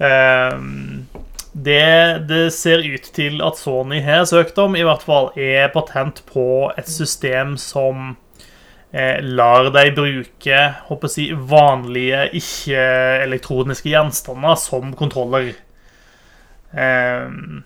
[0.08, 1.08] Ehm,
[1.52, 6.22] det det ser ut til at Sony har søkt om, i hvert fall, er patent
[6.32, 8.16] på et system som
[8.92, 15.52] eh, lar deg bruke håper jeg, vanlige, ikke-elektroniske gjenstander som kontroller.
[16.76, 17.64] Ehm,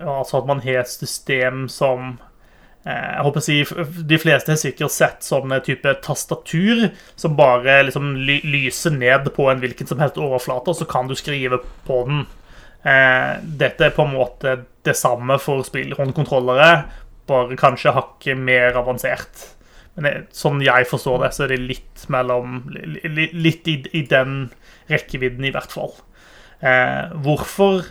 [0.00, 2.31] altså at man har et system som eh,
[2.82, 3.56] jeg håper å si,
[4.10, 9.46] De fleste har sikkert sett sånne type tastatur som bare liksom ly lyser ned på
[9.50, 12.24] en hvilken som helst overflate, og så kan du skrive på den.
[12.82, 16.82] Eh, dette er på en måte det samme for spillhåndkontrollere,
[17.30, 19.46] bare kanskje hakket mer avansert.
[19.94, 24.48] Men det, sånn jeg forstår det, så er det litt mellom Litt i, i den
[24.90, 25.94] rekkevidden, i hvert fall.
[26.66, 27.90] Eh, hvorfor eh,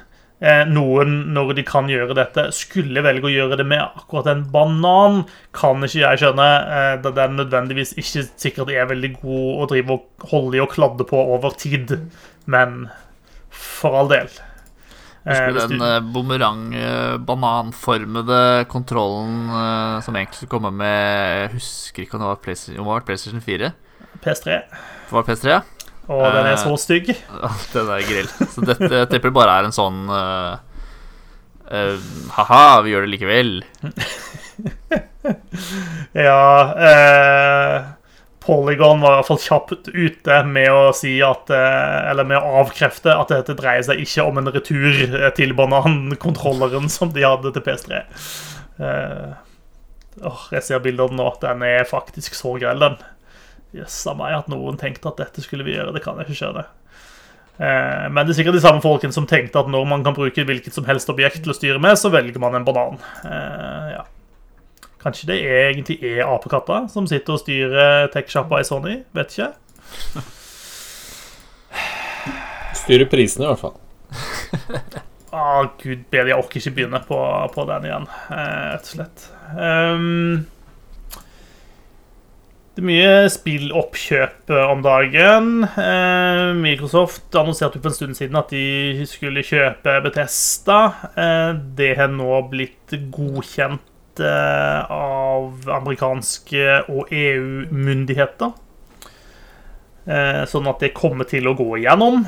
[0.65, 5.19] noen, når de kan gjøre dette, skulle velge å gjøre det med akkurat en banan,
[5.53, 9.97] kan ikke jeg skjønne, eh, da den nødvendigvis ikke sikkert er veldig god å drive
[9.97, 10.01] og
[10.33, 11.87] holde i og kladde på over tid.
[12.49, 12.69] Men
[13.51, 14.29] for all del.
[15.21, 22.01] Husker Eh, du den eh, bumerang-bananformede kontrollen eh, som egentlig skulle komme med Jeg husker
[22.01, 23.69] ikke om det var PlayStation, om det var PlayStation 4.
[24.23, 24.47] PS3.
[24.49, 25.61] Det var PS3, ja.
[26.09, 27.13] Og den er så stygg.
[27.43, 28.29] Ja, Den er grill.
[28.51, 30.57] Så dette jeg tipper bare er en sånn uh,
[31.69, 33.57] uh, Ha-ha, vi gjør det likevel.
[36.17, 36.41] Ja
[36.73, 37.75] uh,
[38.41, 42.63] Polygon var i hvert fall kjapt ute med å si at eh, Eller med å
[42.63, 47.53] avkrefte at dette dreier seg ikke om en retur eh, til banankontrolleren som de hadde
[47.53, 48.01] til PS3.
[48.81, 49.37] Uh,
[50.25, 51.27] åh, jeg ser bildene nå.
[51.43, 52.97] Den er faktisk så grell, den.
[53.75, 55.93] Jøssa meg at noen tenkte at dette skulle vi gjøre.
[55.95, 56.65] Det kan jeg ikke skjønne.
[57.61, 60.43] Eh, Men det er sikkert de samme folkene som tenkte at når man kan bruke
[60.47, 62.99] hvilket som helst objekt til å styre med, så velger man en banan.
[63.23, 64.03] Eh, ja.
[65.01, 68.99] Kanskje det egentlig er apekatter som sitter og styrer tech-sjappa i Sony?
[69.17, 69.49] Vet ikke.
[72.81, 73.77] Styrer prisene, i hvert fall.
[75.31, 75.41] Å,
[75.81, 77.17] gud bedre, jeg orker ikke begynne på,
[77.55, 79.25] på den igjen, eh, rett og slett.
[79.57, 80.43] Ehm,
[82.71, 85.47] det er mye spilloppkjøp eh, om dagen.
[85.67, 90.77] Eh, Microsoft annonserte for en stund siden at de skulle kjøpe Betesta.
[91.11, 93.87] Eh, det har nå blitt godkjent
[94.21, 98.51] av amerikanske og EU-myndigheter.
[100.51, 102.19] Sånn at det kommer til å gå igjennom.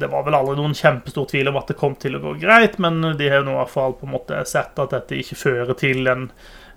[0.00, 2.74] Det var vel aldri noen kjempestor tvil om at det kom til å gå greit,
[2.82, 5.78] men de har nå i hvert fall på en måte sett at dette ikke fører
[5.78, 6.26] til en,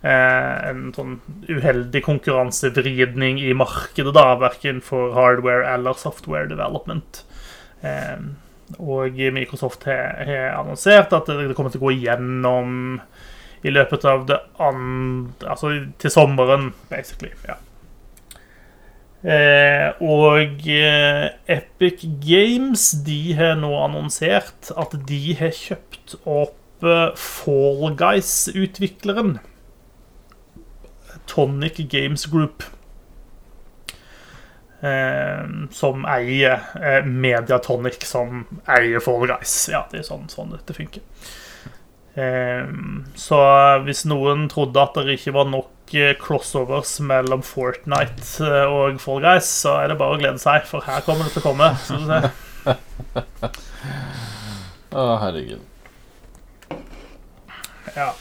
[0.06, 1.16] en sånn
[1.50, 7.24] uheldig konkurransevridning i markedet, da, verken for hardware eller software development.
[7.82, 8.18] Eh,
[8.82, 13.00] Og Microsoft har annonsert at det kommer til å gå igjennom
[13.62, 15.70] i løpet av det andre Altså
[16.02, 17.30] til sommeren, basically.
[17.48, 17.60] ja.
[19.26, 27.16] Eh, og eh, Epic Games de har nå annonsert at de har kjøpt opp eh,
[27.18, 29.40] Fall Guys-utvikleren.
[31.28, 32.64] Tonic Games Group.
[34.86, 39.56] Eh, som eier eh, Mediatonic, som eier Fall Guys.
[39.72, 41.02] Ja, det er sånn, sånn dette funker.
[42.16, 42.68] Eh,
[43.20, 43.40] så
[43.84, 49.24] hvis noen trodde at det ikke var nok eh, crossovers mellom Fortnite eh, og Fall
[49.26, 51.72] Guys, så er det bare å glede seg, for her kommer det til å komme.
[54.96, 55.60] Å, herregud.
[57.96, 58.14] Ja.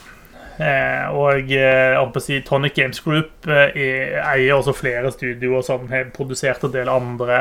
[0.54, 5.64] Eh, og eh, jeg å si Tonic Games Group eh, er- eier også flere studioer
[5.66, 7.40] som har produsert en del andre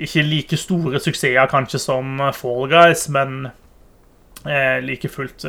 [0.00, 3.50] Ikke like store suksesser kanskje som Fall Guys, men
[4.80, 5.44] like fullt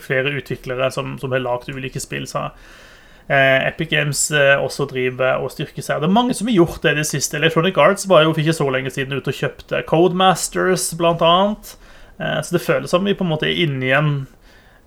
[0.00, 2.24] flere utviklere som, som har lagd ulike spill.
[2.24, 2.46] Så
[3.28, 6.00] Epic Games også driver og styrker seg.
[6.00, 7.36] Det er mange som har gjort det i det siste.
[7.36, 11.74] Electronic Arts var jo ikke så lenge siden ute og kjøpte Codemasters, blant annet.
[12.16, 14.39] Så det føles som vi på en måte er inne i en Eh,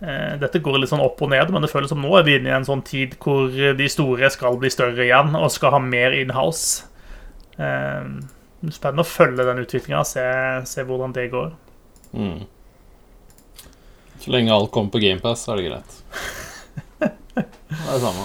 [0.03, 2.49] Dette går litt sånn opp og ned, men det føles som nå er vi inne
[2.49, 3.47] i en sånn tid hvor
[3.77, 6.89] de store skal bli større igjen og skal ha mer inhouse.
[7.55, 8.09] Eh,
[8.71, 10.23] Spennende å følge den utviklinga, se,
[10.69, 11.49] se hvordan det går.
[12.15, 12.45] Mm.
[14.23, 15.97] Så lenge alt kommer på GamePass, er det greit.
[17.03, 18.23] Det er det samme.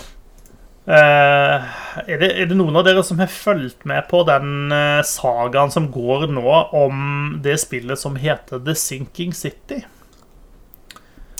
[0.88, 1.66] Eh,
[2.04, 5.74] er, det, er det noen av dere som har fulgt med på den eh, sagaen
[5.74, 6.46] som går nå
[6.78, 7.00] om
[7.42, 9.82] det spillet som heter The Sinking City?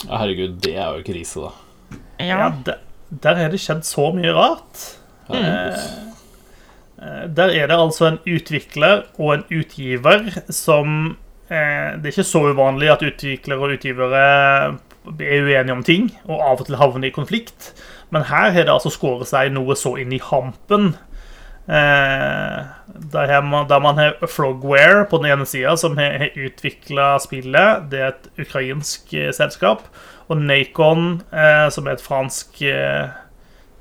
[0.07, 1.99] Herregud, det er jo krise, da.
[2.19, 2.27] Ja.
[2.29, 2.79] Ja, der,
[3.25, 4.85] der er det skjedd så mye rart.
[5.31, 6.05] Herregud.
[6.99, 12.25] Eh, Der er det altså en utvikler og en utgiver som eh, Det er ikke
[12.27, 14.23] så uvanlig at utviklere og utgivere
[15.09, 17.71] er uenige om ting, og av og til havner i konflikt.
[18.11, 21.08] Men her har det altså skåret seg noe så inn i hampen Eh,
[21.69, 27.91] der, man, der man har Frogware på den ene sida, som har, utvikla spillet.
[27.91, 29.85] Det er et ukrainsk eh, selskap.
[30.29, 33.09] Og Nacon, eh, som er et fransk eh,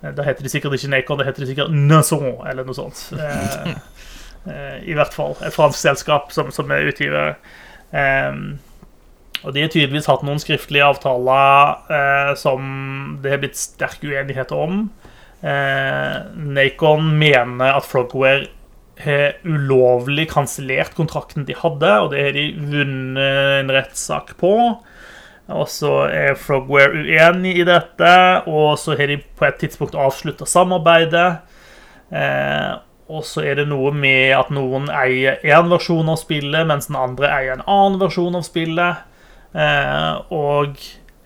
[0.03, 3.07] Da heter de sikkert ikke Nacon, det heter de sikkert Nason, eller noe sånt.
[3.17, 3.73] Eh,
[4.51, 5.35] eh, I hvert fall.
[5.41, 7.35] Et fransk selskap som, som er utgiver.
[7.91, 8.43] Eh,
[9.45, 14.51] og de har tydeligvis hatt noen skriftlige avtaler eh, som det har blitt sterk uenighet
[14.55, 14.87] om.
[15.41, 18.47] Eh, Nacon mener at Frogware
[18.97, 24.53] har ulovlig kansellert kontrakten de hadde, og det har de vunnet en rettssak på.
[25.47, 28.15] Og så er Frogware uenig i dette,
[28.49, 31.29] og så har de på et tidspunkt avslutta samarbeidet.
[32.11, 32.73] Eh,
[33.07, 36.99] og så er det noe med at noen eier én versjon av spillet, mens den
[36.99, 39.05] andre eier en annen versjon av spillet.
[39.55, 40.75] Eh, og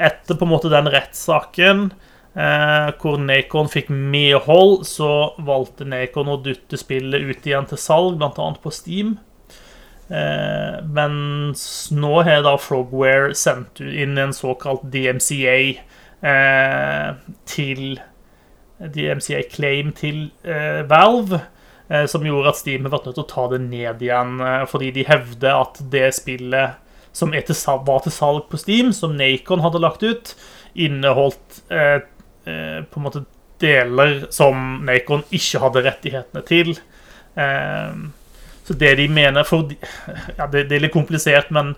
[0.01, 1.89] etter på en måte den rettssaken
[2.34, 8.48] hvor Nacon fikk medhold, så valgte Nacon å dytte spillet ut igjen til salg, bl.a.
[8.64, 9.18] på Steam.
[10.12, 11.62] Eh, mens
[11.96, 15.58] nå har da Frogware sendt inn en såkalt DMCA
[16.28, 17.12] eh,
[17.48, 18.02] til
[18.82, 21.40] DMCA claim til eh, Valve.
[21.88, 24.66] eh, Som gjorde at Steam har vært nødt til å ta det ned igjen, eh,
[24.68, 26.80] fordi de hevder at det spillet
[27.16, 30.36] som var til salg på Steam, som Nacon hadde lagt ut,
[30.76, 32.00] inneholdt eh,
[32.46, 33.26] eh, på en måte
[33.62, 36.74] deler som Nacon ikke hadde rettighetene til.
[37.38, 37.96] Eh,
[38.68, 39.72] så det de mener for,
[40.39, 41.76] ja, det, det er litt komplisert, men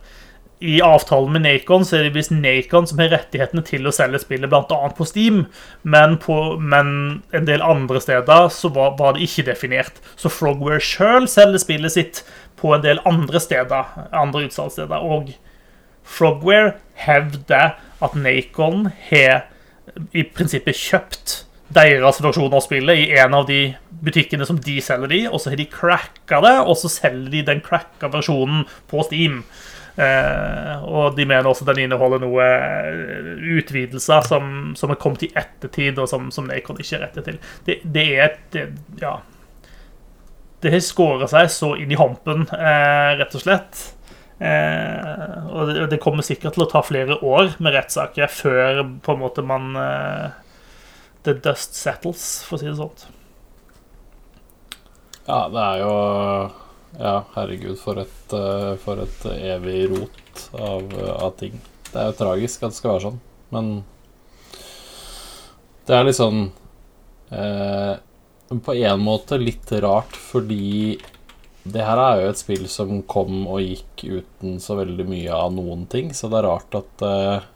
[0.63, 4.21] i avtalen med Nacon så er det visst Nacon som har rettighetene til å selge
[4.23, 4.77] spillet bl.a.
[4.95, 5.41] på Steam,
[5.83, 6.93] men, på, men
[7.35, 9.99] en del andre steder så var, var det ikke definert.
[10.15, 12.21] Så Frogware sjøl selger spillet sitt
[12.61, 15.03] på en del andre steder, andre utsalgssteder.
[15.03, 15.33] Og
[16.07, 19.49] Frogware hevder at Nacon har
[20.13, 21.35] i prinsippet kjøpt
[21.73, 23.73] deres versjon av spillet i en av de
[24.03, 27.45] butikkene som de selger de, og så har de cracka det, og så selger de
[27.47, 29.41] den cracka versjonen på Steam.
[29.93, 33.27] Eh, og de mener også den inneholder noe eh,
[33.59, 37.37] utvidelser som, som er kommet i ettertid, og som, som Nacon ikke er til.
[37.67, 38.59] Det, det er et
[39.01, 39.19] Ja.
[40.63, 43.81] Det har skåret seg så inn i hampen, eh, rett og slett.
[44.43, 49.13] Eh, og det, det kommer sikkert til å ta flere år med rettssaker før på
[49.15, 50.31] en måte man eh,
[51.23, 53.05] The dust settles, for å si det sånn.
[55.23, 55.93] Ja, det er jo
[56.99, 61.55] Ja, herregud, for et, eh, for et evig rot av, av ting.
[61.87, 63.21] Det er jo tragisk at det skal være sånn,
[63.53, 63.71] men
[65.87, 66.45] det er litt sånn
[67.33, 67.95] eh,
[68.53, 70.99] På en måte litt rart, fordi
[71.63, 75.53] det her er jo et spill som kom og gikk uten så veldig mye av
[75.55, 77.49] noen ting, så det er rart at eh,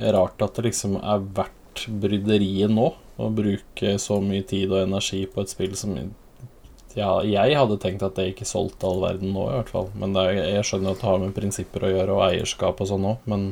[0.00, 2.86] Rart at det liksom er verdt bryderiet nå
[3.20, 5.92] å bruke så mye tid og energi på et spill som
[6.96, 9.90] ja, jeg hadde tenkt at det ikke solgte all verden nå, i hvert fall.
[10.00, 13.10] Men er, jeg skjønner at det har med prinsipper å gjøre, og eierskap og sånn
[13.12, 13.50] òg, men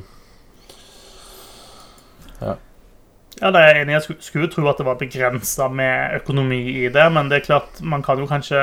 [2.39, 2.57] Ja,
[3.37, 3.93] det er jeg enig.
[3.93, 7.47] Jeg skulle, skulle tro at det var begrensa med økonomi i det, men det er
[7.47, 8.62] klart, man kan jo kanskje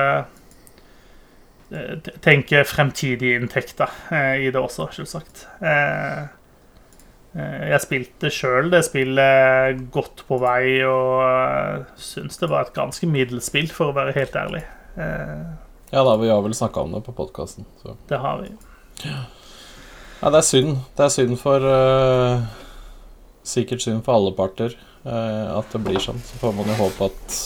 [1.72, 5.46] eh, tenke fremtidige inntekter eh, i det også, selvsagt.
[5.62, 6.26] Eh,
[7.36, 13.10] jeg spilte sjøl det spillet godt på vei, og uh, syns det var et ganske
[13.12, 14.62] middels spill, for å være helt ærlig.
[14.96, 17.68] Ja da, vi har vel snakka om det på podkasten,
[18.08, 18.54] det har vi.
[20.22, 20.78] Ja, det er synd.
[20.98, 22.46] Det er synd for eh,
[23.46, 26.22] Sikkert synd for alle parter eh, at det blir sånn.
[26.26, 27.38] Så får man jo håpe at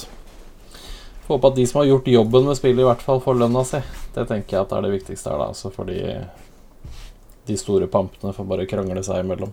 [1.29, 3.77] Håpe at de som har gjort jobben med spillet, i hvert fall får lønna si.
[4.15, 5.51] Det tenker jeg at er det viktigste her, da.
[5.53, 5.99] Altså fordi
[7.45, 9.51] de store pampene får bare krangle seg imellom.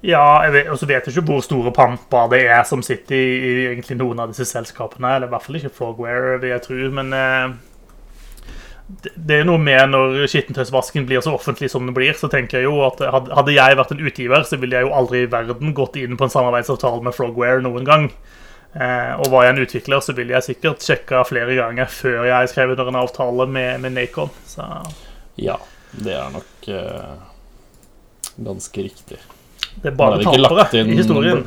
[0.00, 0.40] Ja,
[0.72, 4.22] og så vet jeg ikke hvor store pamper det er som sitter i, i noen
[4.24, 5.16] av disse selskapene.
[5.18, 6.78] Eller i hvert fall ikke Frogware, vil jeg tro.
[6.96, 7.58] Men eh,
[9.14, 12.68] det, er noe med når skittentøysvasken blir så offentlig som den blir, så tenker jeg
[12.68, 15.98] jo at hadde, jeg vært en utgiver, så ville jeg jo aldri i verden gått
[16.00, 18.10] inn på en samarbeidsavtale med Frogware noen gang.
[18.70, 22.52] Eh, og var jeg en utvikler, så ville jeg sikkert sjekka flere ganger før jeg
[22.52, 24.30] skrev under en avtale med, med Nacon.
[24.46, 24.66] Så
[25.40, 25.56] Ja,
[25.96, 27.16] det er nok uh,
[28.38, 29.18] ganske riktig.
[29.82, 31.44] det er bare Ble det tapere inn- i historien.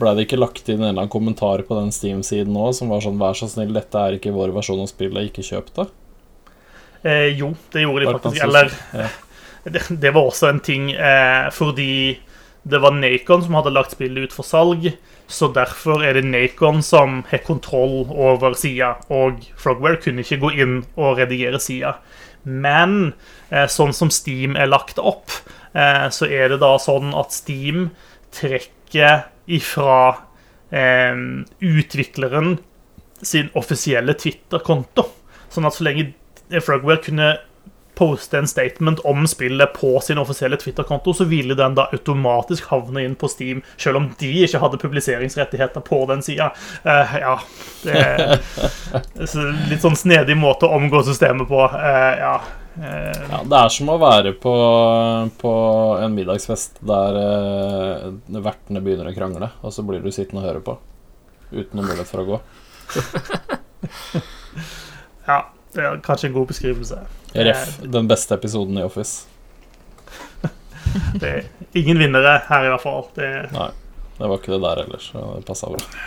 [0.00, 3.04] Blei det ikke lagt inn en eller annen kommentar på den Steam-siden òg som var
[3.04, 5.92] sånn 'Vær så snill, dette er ikke vår versjon av spillet, ikke kjøp det'?
[7.04, 8.44] Eh, jo, det gjorde de faktisk.
[8.44, 9.08] Eller ja.
[9.74, 12.20] det, det var også en ting eh, fordi
[12.64, 14.88] det var Nacon som hadde lagt spillet ut for salg.
[15.28, 20.52] Så derfor er det Nacon som har kontroll over sida, og Frogware kunne ikke gå
[20.64, 21.98] inn og redigere sida.
[22.44, 23.14] Men
[23.50, 25.32] eh, sånn som Steam er lagt opp,
[25.72, 27.88] eh, så er det da sånn at Steam
[28.34, 30.00] trekker ifra
[30.72, 31.16] eh,
[31.60, 32.58] utvikleren
[33.24, 35.08] sin offisielle Twitter-konto.
[35.52, 36.12] Sånn at så lenge
[36.64, 37.34] Frogware kunne
[37.94, 43.04] poste en statement om spillet på sin offisielle Twitter-konto, så ville den da automatisk havne
[43.04, 46.50] inn på Steam, selv om de ikke hadde publiseringsrettigheter på den sida.
[46.82, 47.36] Uh, ja
[47.84, 48.40] Det er
[49.70, 51.60] litt sånn snedig måte å omgå systemet på.
[51.70, 52.34] Uh, ja.
[52.74, 54.54] Uh, Ja, det er som å være på,
[55.38, 55.52] på
[56.02, 58.08] en middagsfest der eh,
[58.42, 60.74] vertene begynner å krangle, og så blir du sittende og høre på.
[61.54, 62.38] Uten noen mulighet for å gå.
[65.30, 65.38] ja,
[65.74, 66.98] det er kanskje en god beskrivelse.
[67.34, 67.78] Ref.
[67.82, 69.26] Den beste episoden i Office.
[71.20, 73.08] Det er ingen vinnere her, i hvert fall.
[73.16, 73.70] Det, Nei,
[74.18, 76.04] det var ikke det der ellers, det passa bra.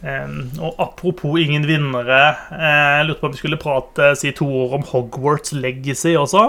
[0.00, 2.20] Um, og apropos ingen vinnere
[2.56, 6.44] eh, Jeg lurte på om vi skulle prate si to ord om Hogwarts Legacy også.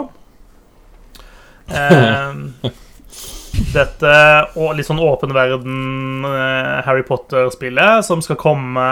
[1.68, 2.46] Um,
[3.76, 4.14] dette
[4.56, 8.86] og litt sånn åpen verden eh, Harry Potter-spillet som skal komme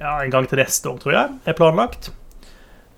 [0.00, 2.10] ja, en gang til neste år, tror jeg, er planlagt.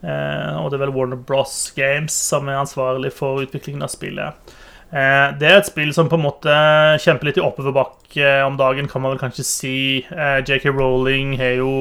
[0.02, 1.72] Eh, og det er vel Warner Bros.
[1.76, 4.54] Games som er ansvarlig for utviklingen av spillet.
[4.92, 6.54] Eh, det er et spill som på en måte
[7.02, 9.76] kjemper litt i oppoverbakke om dagen, kan man vel kanskje si.
[10.10, 11.76] Eh, JK Rowling har jo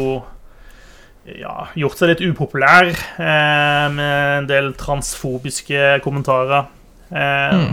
[1.26, 6.70] ja, gjort seg litt upopulær eh, med en del transfobiske kommentarer.
[7.12, 7.66] Eh,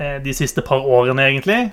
[0.00, 1.70] eh, De siste par årene, egentlig.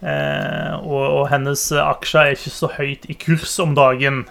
[0.00, 4.24] Eh, og, og hennes aksjer er ikke så høyt i kurs om dagen.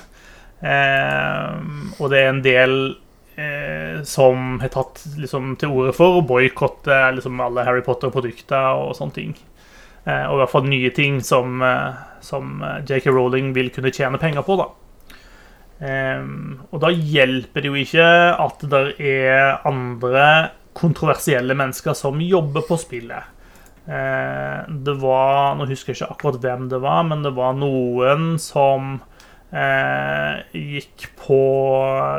[0.62, 1.58] Eh,
[2.00, 2.78] og det er en del
[3.40, 8.96] eh, som har tatt liksom, til orde for å boikotte liksom, alle Harry Potter-produkter og
[9.00, 9.36] sånne ting.
[10.06, 11.64] Og i hvert fall nye ting som,
[12.22, 14.60] som JK Rowling vil kunne tjene penger på.
[14.60, 14.68] da.
[15.84, 16.28] Eh,
[16.72, 18.10] og da hjelper det jo ikke
[18.46, 20.28] at det er andre
[20.76, 23.35] kontroversielle mennesker som jobber på spillet.
[23.86, 28.40] Eh, det var Nå husker jeg ikke akkurat hvem det var, men det var noen
[28.42, 28.96] som
[29.54, 31.42] eh, gikk på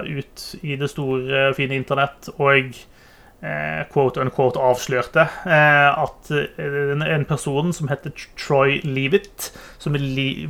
[0.07, 2.71] ut i det store, fine internett og
[3.43, 6.31] eh, quote unquote avslørte eh, at
[6.63, 9.51] en, en person som heter Troy Leavitt,
[9.83, 9.99] som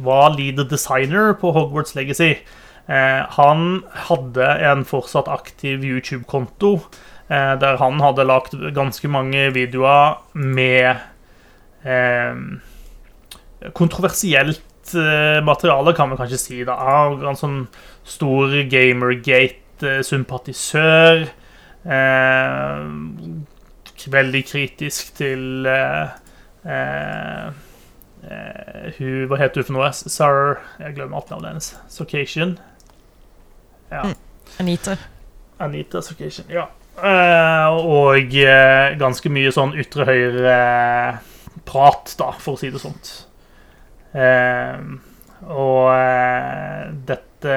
[0.05, 2.35] var lead designer på Hogwarts Legacy,
[2.93, 10.21] eh, han hadde en fortsatt aktiv YouTube-konto eh, der han hadde lagt ganske mange videoer
[10.39, 10.97] med
[11.83, 12.35] eh,
[13.75, 16.65] kontroversielt eh, materiale, kan vi kanskje si.
[16.69, 16.75] da,
[17.27, 17.69] En sånn
[18.07, 21.27] stor Gamergate-sympatisør.
[21.87, 22.81] Eh,
[24.07, 26.09] veldig kritisk til eh,
[26.67, 27.47] eh,
[28.23, 29.91] eh, hun, Hva heter hun for noe?
[29.95, 30.35] Sir
[30.83, 31.69] Jeg glemmer alt navnet hennes.
[31.91, 32.51] Socation.
[33.91, 34.03] Ja.
[34.63, 34.93] Anita.
[35.63, 36.65] Anita Socation, ja.
[36.97, 43.27] Eh, og eh, ganske mye sånn ytre høyre-prat, da, for å si det sånt.
[44.17, 44.77] Eh,
[45.53, 47.53] og eh, dette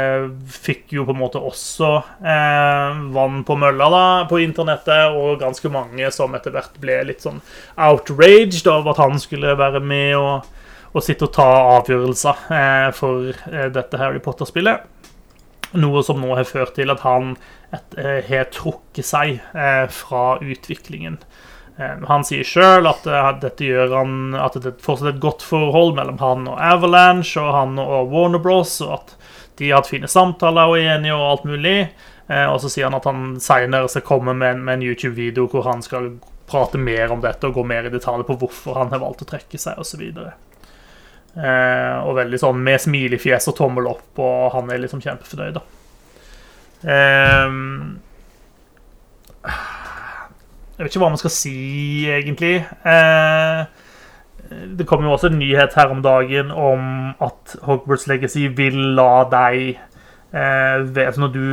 [0.51, 5.71] fikk jo på en måte også eh, vann på mølla da, på internettet, og ganske
[5.71, 7.39] mange som etter hvert ble litt sånn
[7.79, 10.43] outraged over at han skulle være med og,
[10.91, 11.47] og sitte og ta
[11.79, 14.99] avgjørelser eh, for eh, dette Harry Potter-spillet.
[15.78, 17.36] Noe som nå har ført til at han
[17.72, 21.20] eh, har trukket seg eh, fra utviklingen.
[21.78, 23.05] Eh, Han sier sjøl at
[23.43, 27.53] dette gjør han At det fortsatt er et godt forhold mellom han og Avalanche og
[27.53, 28.80] han og Warner Bros.
[28.86, 29.15] Og at
[29.59, 31.78] de har hatt fine samtaler og er enige og alt mulig.
[32.30, 36.11] Og så sier han at han seinere skal komme med en YouTube-video hvor han skal
[36.49, 39.28] prate mer om dette og gå mer i detalj på hvorfor han har valgt å
[39.34, 40.05] trekke seg osv.
[41.39, 45.63] Eh, og veldig sånn med smilefjes og tommel opp, og han er liksom kjempefornøyd, da.
[46.89, 47.99] Ehm,
[50.75, 51.55] jeg vet ikke hva man skal si,
[52.11, 52.57] egentlig.
[52.83, 53.61] Eh,
[54.49, 59.21] det kom jo også en nyhet her om dagen om at Hogwarts Legacy vil la
[59.29, 59.75] deg
[60.33, 61.43] eh, altså Når du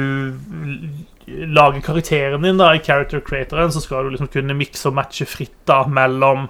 [1.26, 5.26] lager karakteren din da, i character creatoren, så skal du liksom kunne mikse og matche
[5.28, 6.46] fritt da, mellom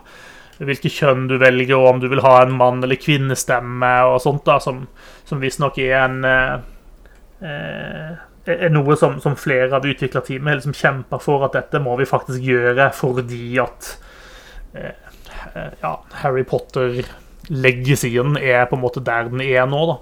[0.59, 4.45] hvilke kjønn du velger, og om du vil ha en mann- eller kvinnestemme og sånt,
[4.47, 4.87] da, som,
[5.29, 6.55] som visstnok er en eh,
[7.45, 12.07] eh, er noe som, som flere av utviklerteamet liksom kjemper for at dette må vi
[12.09, 13.89] faktisk gjøre fordi at
[14.79, 14.93] eh,
[15.53, 19.99] eh, ja, Harry Potter-legacyen er på en måte der den er nå, da.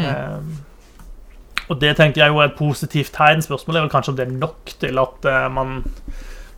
[0.00, 0.40] Eh,
[1.70, 3.42] og det tenker jeg jo er et positivt tegn.
[3.44, 5.76] Spørsmålet er vel kanskje om det er nok til at eh, man,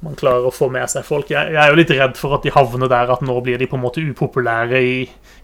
[0.02, 1.30] man klarer å få med seg folk.
[1.30, 3.68] Jeg, jeg er jo litt redd for at de havner der at nå blir de
[3.70, 4.96] på en måte upopulære i,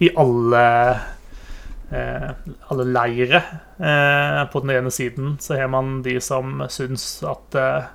[0.03, 0.65] i alle
[1.95, 2.33] eh,
[2.73, 3.43] alle leire.
[3.79, 7.87] Eh, på den ene siden så har man de som syns at eh,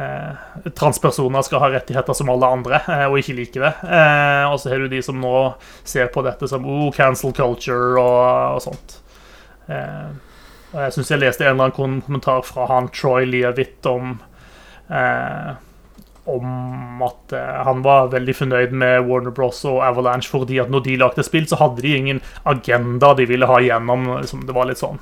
[0.00, 3.74] eh, transpersoner skal ha rettigheter som alle andre, eh, og ikke like det.
[3.84, 5.36] Eh, og så har du de som nå
[5.84, 8.98] ser på dette som oh, cancel culture og, og sånt.
[9.70, 14.16] Og jeg syns jeg leste en eller annen kommentar fra han Troy Leavitt om
[14.90, 15.50] eh,
[16.28, 19.62] om at eh, han var veldig fornøyd med Warner Bros.
[19.68, 23.48] og Avalanche fordi at når de lagde spill, så hadde de ingen agenda de ville
[23.48, 24.08] ha gjennom.
[24.20, 25.00] Liksom, det var litt sånn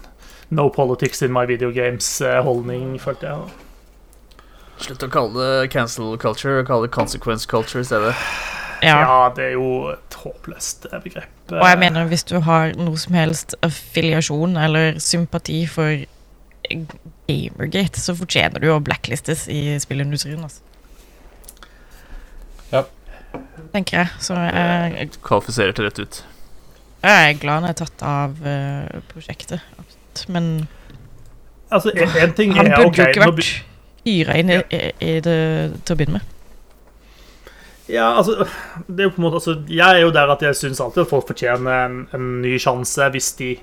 [0.51, 3.57] No politics in my video games-holdning, følte jeg.
[4.81, 8.14] Slutt å kalle det cancel culture, kalle det consequence culture i stedet.
[8.81, 8.95] Ja.
[9.03, 11.35] Ja, det er jo et håpløst eh, begrep.
[11.51, 16.07] Og jeg mener hvis du har noe som helst affiliasjon eller sympati for
[16.69, 20.43] Gamergate, så fortjener du å blacklistes i spillindustrien.
[20.45, 20.62] Altså.
[22.73, 22.85] Ja.
[23.75, 24.09] Tenker jeg.
[24.25, 26.21] Så jeg, Kvalifiserer til rett ut.
[27.05, 29.61] jeg er glad han er tatt av eh, prosjektet.
[30.29, 30.66] Men
[31.71, 33.49] Altså, en, en ting han er burde jo ikke vært
[34.09, 35.35] hyra inn i, i, i det
[35.85, 36.35] til å begynne med.
[37.93, 38.47] Ja, altså,
[38.89, 41.07] det er jo på en måte altså, Jeg er jo der at jeg syns alltid
[41.07, 43.55] at folk fortjener en, en ny sjanse hvis de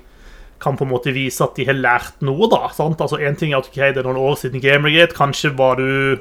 [0.62, 2.70] kan på en måte vise at de har lært noe, da.
[2.74, 3.02] sant?
[3.04, 6.16] Altså, En ting er at ok, det er noen år siden Gamergate, kanskje var du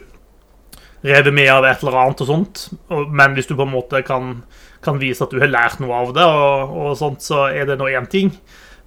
[1.06, 4.40] revet med av et eller annet og sånt, men hvis du på en måte kan,
[4.86, 7.78] kan vise at du har lært noe av det, og, og sånt, så er det
[7.82, 8.34] nå én ting.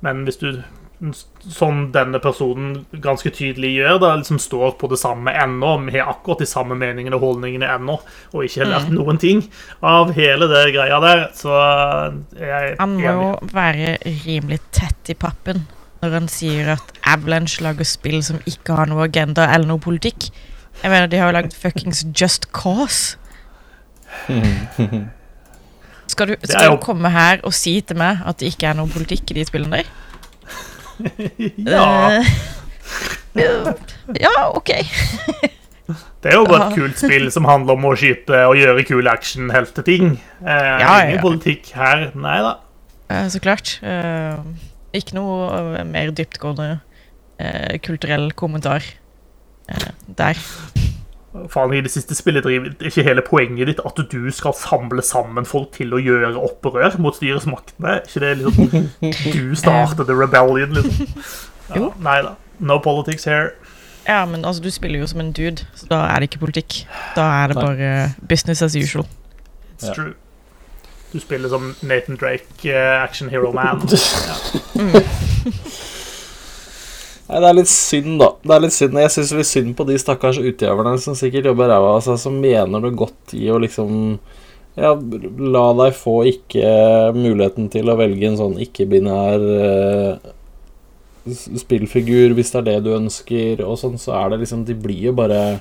[0.05, 0.49] Men hvis du,
[1.43, 6.43] som denne personen ganske tydelig gjør, da liksom står på det samme ennå, har akkurat
[6.43, 7.99] de samme meningene og holdningene ennå,
[8.35, 9.45] og ikke har lært noen ting
[9.87, 13.11] av hele det greia der, så er jeg Han må enig.
[13.15, 13.97] jo være
[14.27, 15.67] rimelig tett i pappen
[15.99, 20.29] når han sier at Avalanche lager spill som ikke har noe agenda eller noe politikk.
[20.83, 23.17] Jeg mener, de har jo lagd fuckings Just Cause.
[26.09, 28.89] Skal du, skal du komme her og si til meg at det ikke er noe
[28.91, 29.91] politikk i de spillene der?
[31.69, 32.23] Ja,
[33.39, 33.67] Eh,
[34.19, 34.71] ja, ok.
[36.25, 39.13] det er jo bare et kult spill som handler om å skyte og gjøre kule
[39.13, 40.17] action-helteting.
[40.41, 41.23] Eh, Ja, ingen ja.
[41.23, 42.55] politikk her, nei da.
[43.13, 43.77] Eh, Så klart.
[43.85, 44.41] Eh,
[44.99, 46.81] ikke noe eh, mer dyptgående
[47.39, 48.83] eh, kulturell kommentar
[50.19, 50.39] der.
[51.53, 55.45] Faen, I det siste spillet driver ikke hele poenget ditt at du skal samle sammen
[55.47, 57.99] folk til å gjøre opprør mot styresmaktene.
[58.09, 58.89] Ikke det liksom
[59.37, 61.07] Du startet the rebellion, liksom?
[61.77, 62.31] Ja, nei da.
[62.65, 63.51] No politics here.
[64.09, 66.79] Ja, men altså, du spiller jo som en dude, så da er det ikke politikk.
[67.15, 67.65] Da er det Nei.
[67.67, 69.05] bare business as usual.
[69.77, 69.93] It's Ja.
[69.95, 70.15] true.
[71.13, 73.81] Du spiller som Nathan Drake, uh, action hero man.
[77.29, 78.31] Nei, det er litt synd, da.
[78.41, 78.99] Det er litt synd.
[79.03, 82.39] Jeg syns litt synd på de stakkars utøverne som sikkert jobber ræva av seg, som
[82.41, 84.17] mener noe godt i å liksom
[84.79, 86.69] Ja, la deg få ikke
[87.17, 90.29] muligheten til å velge en sånn ikke-binær eh,
[91.59, 95.11] spillfigur hvis det er det du ønsker, og sånn, så er det liksom De blir
[95.11, 95.59] jo bare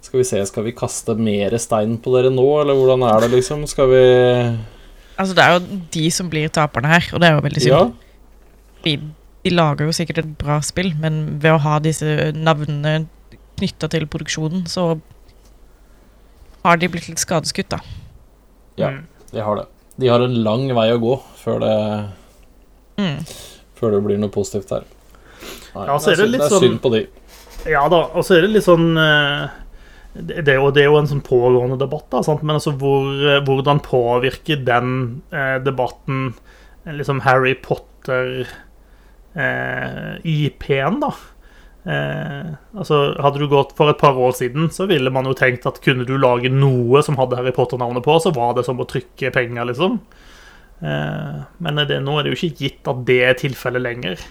[0.00, 3.30] Skal vi se, skal vi kaste mer stein på dere nå, eller hvordan er det,
[3.36, 3.62] liksom?
[3.70, 4.02] Skal vi
[5.16, 7.72] Altså, det er jo de som blir taperne her, og det er jo veldig synd.
[7.72, 7.84] Ja.
[8.84, 8.98] De,
[9.46, 13.04] de lager jo sikkert et bra spill, men ved å ha disse navnene
[13.56, 14.96] knytta til produksjonen, så
[16.66, 17.78] har de blitt litt skadeskutt, da.
[18.80, 18.90] Ja.
[18.90, 19.04] Mm.
[19.32, 19.66] De har det.
[20.02, 21.76] De har en lang vei å gå før det,
[22.98, 23.20] Mm.
[23.78, 24.84] før det blir noe positivt her.
[25.74, 27.06] Nei, Ja, så er det litt det er sånn- synd på de.
[27.70, 29.48] Ja da, og så er det litt sånn eh,
[30.16, 32.42] det, er jo, det er jo en sånn pågående debatt, da, sant?
[32.42, 36.34] men altså hvor, eh, hvordan påvirker den eh, debatten
[36.86, 37.54] liksom Harry
[39.36, 41.12] Potter-IP-en, da?
[41.86, 45.66] Eh, altså, hadde du gått for et par år siden, så ville man jo tenkt
[45.68, 48.88] at kunne du lage noe som hadde Harry Potter-navnet på, så var det som å
[48.88, 50.00] trykke penger, liksom.
[50.80, 54.26] Eh, men det, nå er det jo ikke gitt at det er tilfellet lenger.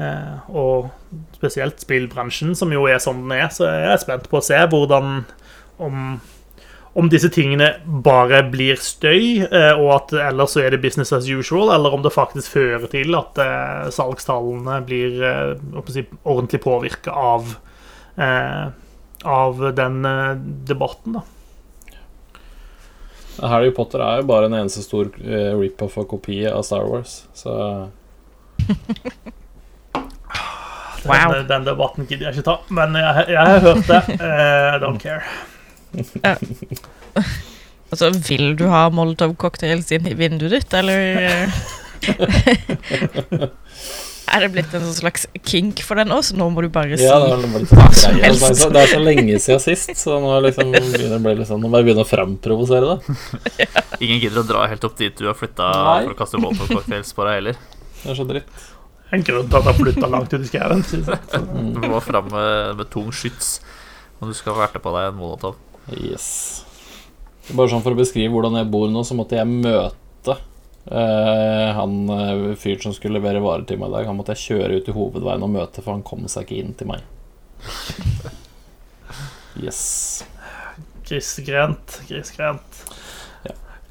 [0.00, 0.90] Eh, og
[1.36, 4.58] spesielt spillbransjen, som jo er sånn den er, så jeg er spent på å se
[4.72, 5.22] hvordan
[5.82, 6.20] om,
[6.94, 7.70] om disse tingene
[8.04, 12.02] bare blir støy, eh, og at ellers så er det business as usual, eller om
[12.04, 17.54] det faktisk fører til at eh, salgstallene blir eh, si, ordentlig påvirka av
[18.20, 18.66] eh,
[19.22, 20.02] av den
[20.66, 21.22] debatten, da.
[23.48, 25.08] Harry Potter er jo bare en eneste stor
[25.56, 27.54] rip-off og kopi av Star Wars, så
[31.02, 31.32] Wow.
[31.32, 34.02] Den, den debatten gidder jeg ikke ta, men jeg, jeg har hørt det.
[34.22, 35.24] I don't care.
[37.92, 41.50] Altså, vil du ha Molotov-cocktails inn i vinduet ditt, eller
[44.32, 46.36] Er det blitt en slags kink for den også?
[46.38, 47.74] Nå må du bare si Ja, det er sånn som helst?
[47.76, 51.60] Altså, Det er, så, det er så lenge siden sist, så nå liksom begynner sånn
[51.60, 52.98] Nå må jeg begynne å framprovosere det.
[54.06, 55.68] Ingen gidder å dra helt opp dit du har flytta
[56.06, 57.60] for å kaste molotov-cocktails på deg heller.
[58.00, 58.48] Det er så dritt.
[59.12, 60.80] En grunn til at jeg flytta langt ut i skauen.
[60.88, 61.36] synes.
[61.76, 63.58] Du må fram med, med tung skyts
[64.22, 65.58] Og du skal verte på deg en molotov.
[66.00, 66.64] Yes.
[67.52, 70.36] Bare sånn for å beskrive hvordan jeg bor nå, så måtte jeg møte
[70.86, 74.08] eh, han uh, fyren som skulle levere varer til meg i dag.
[74.10, 76.76] Han måtte jeg kjøre ut i hovedveien og møte, for han kom seg ikke inn
[76.78, 77.02] til meg.
[79.62, 80.24] Yes.
[81.08, 82.00] Grisgrendt.
[82.08, 82.84] Grisgrendt.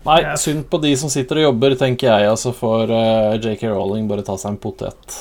[0.02, 0.36] Nei, Ja.
[0.36, 2.30] synd på de som sitter og jobber, tenker jeg.
[2.32, 5.18] Altså får eh, JK Rowling bare ta seg en potet.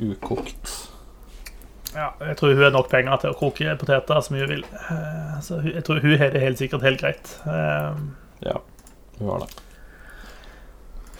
[0.00, 0.85] Ukokt.
[1.96, 4.64] Ja, jeg tror hun har nok penger til å koke poteter som hun vil.
[4.90, 7.36] Eh, Så jeg tror hun har det helt sikkert helt greit.
[7.46, 7.94] Eh,
[8.44, 8.58] Ja,
[9.18, 9.54] hun har det.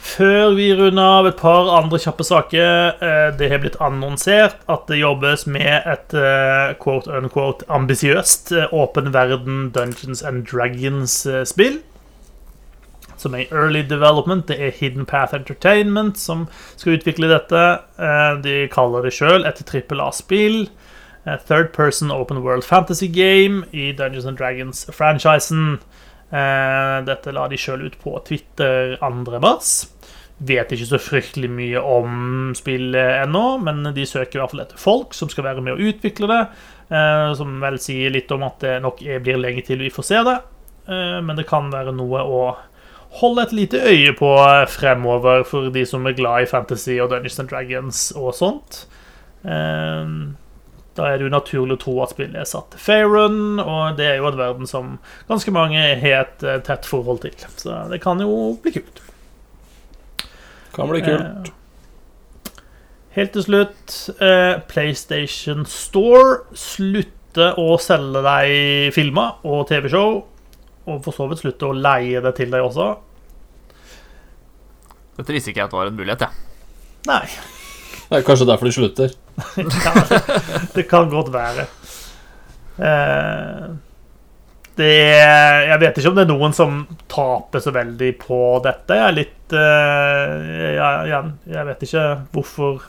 [0.07, 2.95] Før vi runder av et par andre kjappe saker.
[3.03, 9.71] eh, Det har blitt annonsert at det jobbes med et quote unquote ambisiøst åpen verden
[9.73, 11.81] Dungeons and Dragons-spill.
[13.17, 14.47] Som er i early development.
[14.51, 17.63] Det er Hidden Path Entertainment som skal utvikle dette.
[17.99, 20.67] Eh, De kaller det sjøl et trippel A-spill.
[21.27, 25.79] Eh, Third person open world fantasy game i Dungeons and Dragons-franchisen.
[26.31, 29.41] Eh, Dette la de sjøl ut på Twitter 2.
[29.41, 29.73] mars.
[30.37, 34.77] Vet ikke så fryktelig mye om spillet ennå, men de søker i hvert fall etter
[34.77, 36.43] folk som skal være med å utvikle det.
[37.39, 40.35] Som vel sier litt om at det nok blir lenge til vi får se det.
[41.25, 42.43] Men det kan være noe å
[43.21, 44.31] holde et lite øye på
[44.69, 48.83] fremover for de som er glad i fantasy og Dungeons and Dragons og sånt.
[49.45, 50.11] Eh,
[50.97, 54.07] Da er det jo naturlig å tro at spillet er satt til Faerun, og det
[54.09, 54.95] er jo en verden som
[55.29, 57.35] ganske mange har et eh, tett forhold til.
[57.61, 59.03] Så det kan jo bli kult.
[60.73, 61.51] Kan bli kult.
[61.51, 61.53] Eh,
[63.17, 70.19] Helt til slutt eh, PlayStation Store slutter å selge deg filmer og TV-show.
[70.87, 72.91] Og for så vidt slutter å leie det til deg også.
[75.17, 76.45] Dette visste ikke jeg at var en mulighet, jeg.
[77.07, 77.25] Nei,
[78.07, 79.15] Det er kanskje derfor de slutter.
[79.87, 79.95] ja,
[80.75, 81.67] det kan godt være.
[82.77, 83.67] Eh,
[84.77, 88.99] det er, Jeg vet ikke om det er noen som taper så veldig på dette.
[88.99, 90.75] Jeg er litt eh,
[91.09, 92.85] igjen, Jeg vet ikke hvorfor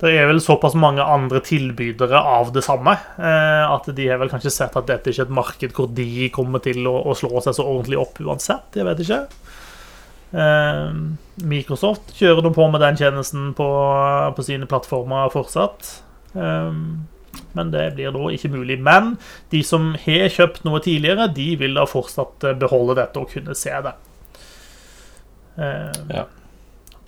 [0.00, 4.32] Det er vel såpass mange andre tilbydere av det samme eh, at de har vel
[4.32, 7.42] kanskje sett at dette ikke er et marked hvor de kommer til å, å slå
[7.44, 8.78] seg så ordentlig opp uansett.
[8.78, 9.20] Jeg vet ikke.
[10.32, 10.88] Eh,
[11.48, 13.68] Microsoft kjører nå på med den tjenesten på,
[14.36, 15.92] på sine plattformer fortsatt.
[16.34, 16.72] Eh,
[17.56, 18.78] men det blir da ikke mulig.
[18.82, 19.14] Men
[19.52, 23.56] de som har kjøpt noe tidligere, de vil da fortsatt eh, beholde dette og kunne
[23.58, 23.94] se det.
[25.58, 26.26] Eh, Ja.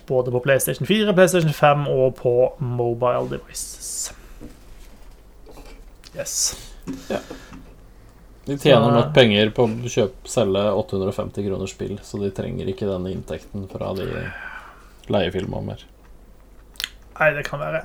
[0.09, 4.11] Både på PlayStation 4, PlayStation 5 og på mobile devices.
[6.17, 6.57] Yes.
[8.45, 12.65] De tjener Så- nok penger på å kjøpe, selge 850 kroner spill, så de trenger
[12.71, 14.07] ikke denne inntekten fra de
[15.13, 15.83] leiefilmene mer.
[17.19, 17.83] Nei, det kan være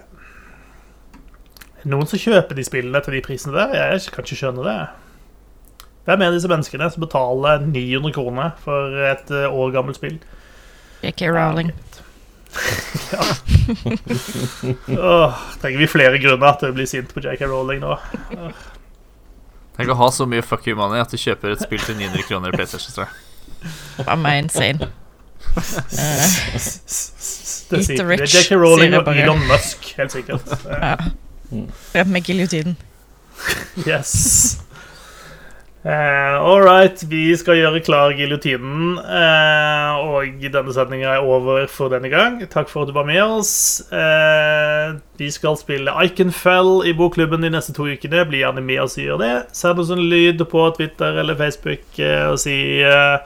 [1.87, 4.89] Noen som kjøper de spillene til de prisene der, jeg kan ikke skjønne det.
[6.07, 10.19] Hvem er disse menneskene som betaler 900 kroner for et eh, år gammelt spill?
[11.05, 11.73] JK Rowling.
[13.12, 13.23] Ja.
[14.89, 17.93] Åh, trenger vi flere grunner til å bli sint på JK Rowling nå?
[19.77, 22.24] Tenk å ha så mye fuck you money at du kjøper et spill til 900
[22.28, 23.09] kroner i PlayStation Store.
[24.07, 24.89] Var meg insane.
[27.66, 29.09] Det Eat the sier det er rich, JK Rowling og.
[29.11, 30.53] Elon Musk, helt sikkert.
[30.70, 30.94] Ja.
[31.93, 32.77] Frem med giljotinen.
[33.86, 34.59] Yes.
[35.86, 38.96] Eh, all right, vi skal gjøre klar giljotinen.
[38.98, 42.40] eh, og denne sendinga er over for denne gang.
[42.50, 43.84] Takk for at du var med oss.
[43.92, 48.24] Eh, vi skal spille Iconfell i bokklubben de neste to ukene.
[48.26, 49.34] Bli gjerne med oss og gjør det.
[49.54, 53.22] Send oss en lyd på Twitter eller Facebook og si eh,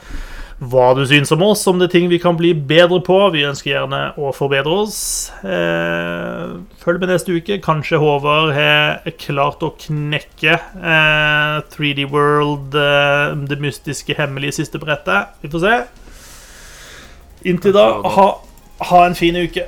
[0.60, 3.16] hva du syns om oss, om det er ting vi kan bli bedre på.
[3.32, 4.98] Vi ønsker gjerne å forbedre oss.
[5.40, 7.56] Eh, følg med neste uke.
[7.64, 15.32] Kanskje Håvard har klart å knekke eh, 3D World, eh, det mystiske, hemmelige siste brettet.
[15.40, 15.74] Vi får se.
[17.48, 17.88] Inntil da,
[18.18, 18.28] ha,
[18.92, 19.64] ha en fin uke.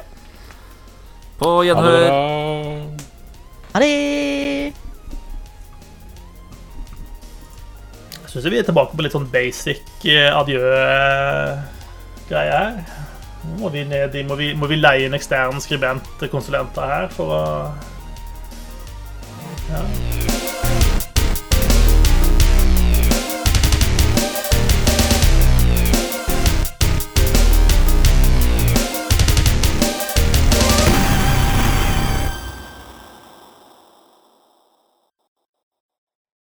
[1.40, 2.08] På gjenhør.
[3.72, 4.91] Ha det!
[8.32, 10.72] Syns vi er tilbake på litt sånn basic eh, adjø-greie
[12.56, 12.74] her.
[13.42, 17.08] Nå må vi ned i Må vi, må vi leie en ekstern skribent, konsulenter her,
[17.12, 17.40] for å
[19.72, 20.31] Ja.